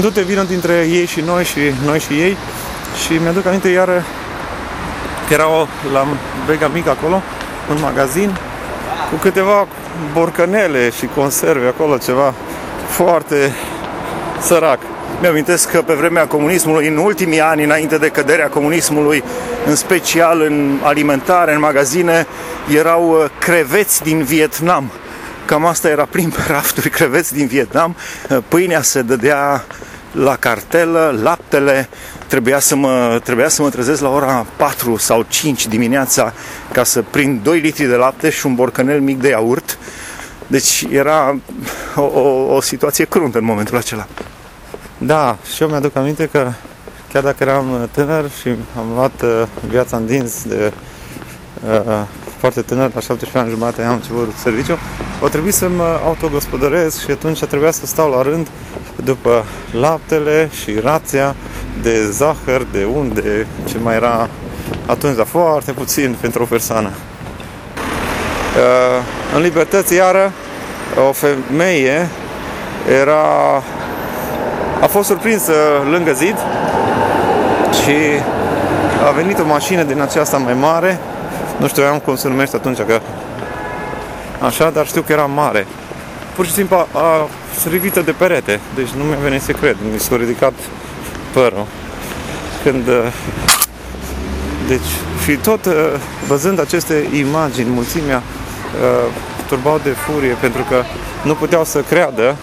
dute 0.01 0.23
vină 0.23 0.43
dintre 0.43 0.87
ei 0.91 1.07
și 1.07 1.21
noi 1.21 1.45
și 1.45 1.61
noi 1.85 1.99
și 1.99 2.13
ei 2.13 2.37
și 3.05 3.13
mi-aduc 3.23 3.47
aminte 3.47 3.69
iar 3.69 3.87
că 5.29 5.33
era 5.33 5.49
o, 5.49 5.67
la 5.93 6.07
Bega 6.47 6.71
Mic 6.75 6.89
acolo, 6.89 7.23
un 7.71 7.79
magazin 7.81 8.37
cu 9.11 9.17
câteva 9.21 9.67
borcanele 10.13 10.91
și 10.91 11.09
conserve 11.15 11.67
acolo, 11.67 11.97
ceva 11.97 12.35
foarte 12.89 13.55
sărac. 14.41 14.79
Mi-amintesc 15.21 15.71
că 15.71 15.83
pe 15.83 15.93
vremea 15.93 16.27
comunismului, 16.27 16.87
în 16.87 16.97
ultimii 16.97 17.41
ani, 17.41 17.65
înainte 17.65 17.99
de 17.99 18.09
căderea 18.09 18.49
comunismului, 18.49 19.23
în 19.67 19.75
special 19.75 20.41
în 20.41 20.79
alimentare, 20.83 21.55
în 21.55 21.61
magazine, 21.61 22.27
erau 22.77 23.09
uh, 23.09 23.31
creveți 23.39 24.03
din 24.03 24.23
Vietnam. 24.23 24.91
Cam 25.47 25.67
asta 25.67 25.89
era 25.89 26.05
prin 26.05 26.31
pe 26.31 26.43
rafturi, 26.53 26.91
creveți 26.91 27.35
din 27.35 27.47
Vietnam. 27.47 27.97
Uh, 28.31 28.39
pâinea 28.49 28.83
se 28.83 29.03
dădea 29.03 29.65
la 30.13 30.37
cartelă, 30.37 31.19
laptele, 31.23 31.89
trebuia 32.27 32.59
să 32.59 32.77
mă, 32.77 33.21
trebuia 33.25 33.49
să 33.49 33.63
mă 33.63 33.71
trezesc 33.71 34.01
la 34.01 34.09
ora 34.09 34.47
4 34.57 34.97
sau 34.97 35.25
5 35.29 35.67
dimineața 35.67 36.33
ca 36.73 36.85
să 36.85 37.03
prind 37.11 37.43
2 37.43 37.59
litri 37.59 37.85
de 37.85 37.95
lapte 37.95 38.31
și 38.31 38.47
un 38.47 38.55
borcanel 38.55 39.01
mic 39.01 39.21
de 39.21 39.29
iaurt. 39.29 39.79
Deci 40.47 40.87
era 40.91 41.39
o, 41.95 42.03
o, 42.03 42.55
o 42.55 42.61
situație 42.61 43.05
cruntă 43.05 43.39
în 43.39 43.45
momentul 43.45 43.77
acela. 43.77 44.07
Da, 44.99 45.39
și 45.55 45.63
eu 45.63 45.69
mi-aduc 45.69 45.97
aminte 45.97 46.29
că 46.33 46.53
chiar 47.13 47.23
dacă 47.23 47.37
eram 47.39 47.89
tânăr 47.93 48.31
și 48.41 48.49
am 48.79 48.87
luat 48.95 49.23
uh, 49.23 49.43
viața 49.69 49.97
în 49.97 50.07
dinți 50.07 50.49
de 50.49 50.73
uh, 51.69 52.03
foarte 52.51 52.75
tânăr, 52.75 52.91
la 52.95 53.01
17 53.01 53.39
ani 53.39 53.51
jumate 53.51 53.83
am 53.83 53.93
început 53.93 54.35
serviciu, 54.37 54.79
o 55.21 55.29
trebuie 55.29 55.53
să 55.53 55.69
mă 55.69 55.99
autogospodăresc 56.05 57.05
și 57.05 57.11
atunci 57.11 57.45
trebuia 57.45 57.71
să 57.71 57.87
stau 57.87 58.11
la 58.11 58.23
rând 58.23 58.47
după 59.05 59.45
laptele 59.73 60.51
și 60.63 60.79
rația 60.83 61.35
de 61.83 62.11
zahăr, 62.11 62.67
de 62.73 62.87
unde, 62.95 63.47
ce 63.65 63.79
mai 63.79 63.95
era 63.95 64.29
atunci, 64.87 65.17
dar 65.17 65.27
foarte 65.27 65.73
puțin 65.73 66.17
pentru 66.21 66.43
o 66.43 66.47
persoană. 66.47 66.89
Uh, 66.89 66.95
în 69.37 69.43
libertăți, 69.43 69.95
iară, 69.95 70.33
o 71.09 71.13
femeie 71.13 72.09
era 73.03 73.23
a 74.81 74.87
fost 74.87 75.09
surprinsă 75.09 75.53
lângă 75.91 76.13
zid 76.13 76.37
și 77.83 77.97
a 79.09 79.11
venit 79.11 79.39
o 79.39 79.47
mașină 79.47 79.83
din 79.83 80.01
aceasta 80.01 80.37
mai 80.37 80.55
mare, 80.55 81.01
nu 81.57 81.69
știu 81.69 82.03
cum 82.05 82.17
se 82.17 82.29
numește 82.29 82.57
atunci, 82.57 82.79
că 82.87 83.01
așa, 84.41 84.71
dar 84.71 84.87
știu 84.87 85.03
că 85.03 85.13
era 85.13 85.25
mare. 85.25 85.67
Pur 86.35 86.47
și 86.47 86.53
simplu 86.53 86.77
a, 86.77 86.89
a 86.93 87.29
srivită 87.59 88.01
de 88.01 88.13
perete, 88.13 88.61
deci 88.75 88.89
nu 88.89 89.05
mi-a 89.05 89.19
venit 89.23 89.43
să 89.43 89.53
cred, 89.53 89.77
mi 89.93 89.99
s-a 89.99 90.17
ridicat 90.17 90.53
părul. 91.33 91.67
Când 92.63 92.89
uh, 92.89 93.13
deci, 94.69 94.91
și 95.25 95.37
tot 95.37 95.65
uh, 95.65 95.73
văzând 96.27 96.61
aceste 96.61 97.09
imagini, 97.13 97.71
mulțimea 97.71 98.17
uh, 98.17 99.13
turbau 99.47 99.81
de 99.83 99.91
furie 99.91 100.37
pentru 100.41 100.63
că 100.69 100.83
nu 101.23 101.35
puteau 101.35 101.65
să 101.65 101.81
creadă 101.81 102.37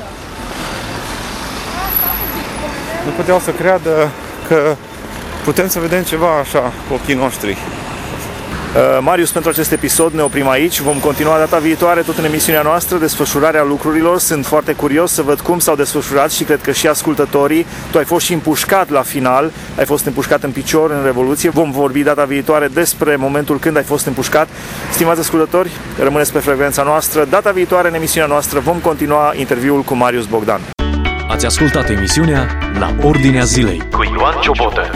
nu 3.05 3.11
puteau 3.11 3.39
să 3.39 3.51
creadă 3.51 4.09
că 4.47 4.75
putem 5.43 5.67
să 5.67 5.79
vedem 5.79 6.03
ceva 6.03 6.37
așa 6.39 6.59
cu 6.59 6.93
ochii 6.93 7.13
noștri. 7.13 7.57
Uh, 8.75 8.97
Marius, 9.01 9.31
pentru 9.31 9.49
acest 9.49 9.71
episod 9.71 10.13
ne 10.13 10.21
oprim 10.21 10.49
aici. 10.49 10.79
Vom 10.79 10.97
continua 10.97 11.37
data 11.37 11.57
viitoare 11.57 12.01
tot 12.01 12.17
în 12.17 12.23
emisiunea 12.25 12.61
noastră, 12.61 12.97
desfășurarea 12.97 13.63
lucrurilor. 13.63 14.19
Sunt 14.19 14.45
foarte 14.45 14.73
curios 14.73 15.11
să 15.11 15.21
văd 15.21 15.39
cum 15.39 15.59
s-au 15.59 15.75
desfășurat 15.75 16.31
și 16.31 16.43
cred 16.43 16.61
că 16.61 16.71
și 16.71 16.87
ascultătorii. 16.87 17.65
Tu 17.91 17.97
ai 17.97 18.03
fost 18.03 18.25
și 18.25 18.33
împușcat 18.33 18.89
la 18.89 19.01
final, 19.01 19.51
ai 19.77 19.85
fost 19.85 20.05
împușcat 20.05 20.43
în 20.43 20.51
picior 20.51 20.91
în 20.91 21.03
Revoluție. 21.03 21.49
Vom 21.49 21.71
vorbi 21.71 22.03
data 22.03 22.23
viitoare 22.23 22.67
despre 22.67 23.15
momentul 23.15 23.59
când 23.59 23.77
ai 23.77 23.83
fost 23.83 24.05
împușcat. 24.05 24.47
Stimați 24.91 25.19
ascultători, 25.19 25.71
rămâneți 26.03 26.31
pe 26.31 26.39
frecvența 26.39 26.83
noastră. 26.83 27.25
Data 27.29 27.51
viitoare 27.51 27.87
în 27.87 27.93
emisiunea 27.93 28.29
noastră 28.29 28.59
vom 28.59 28.77
continua 28.77 29.33
interviul 29.35 29.81
cu 29.81 29.95
Marius 29.95 30.25
Bogdan. 30.25 30.61
Ați 31.29 31.45
ascultat 31.45 31.89
emisiunea 31.89 32.57
La 32.79 32.95
Ordinea 33.01 33.43
Zilei 33.43 33.81
cu 33.91 34.03
Ioan 34.03 34.35
Ciobotă. 34.41 34.91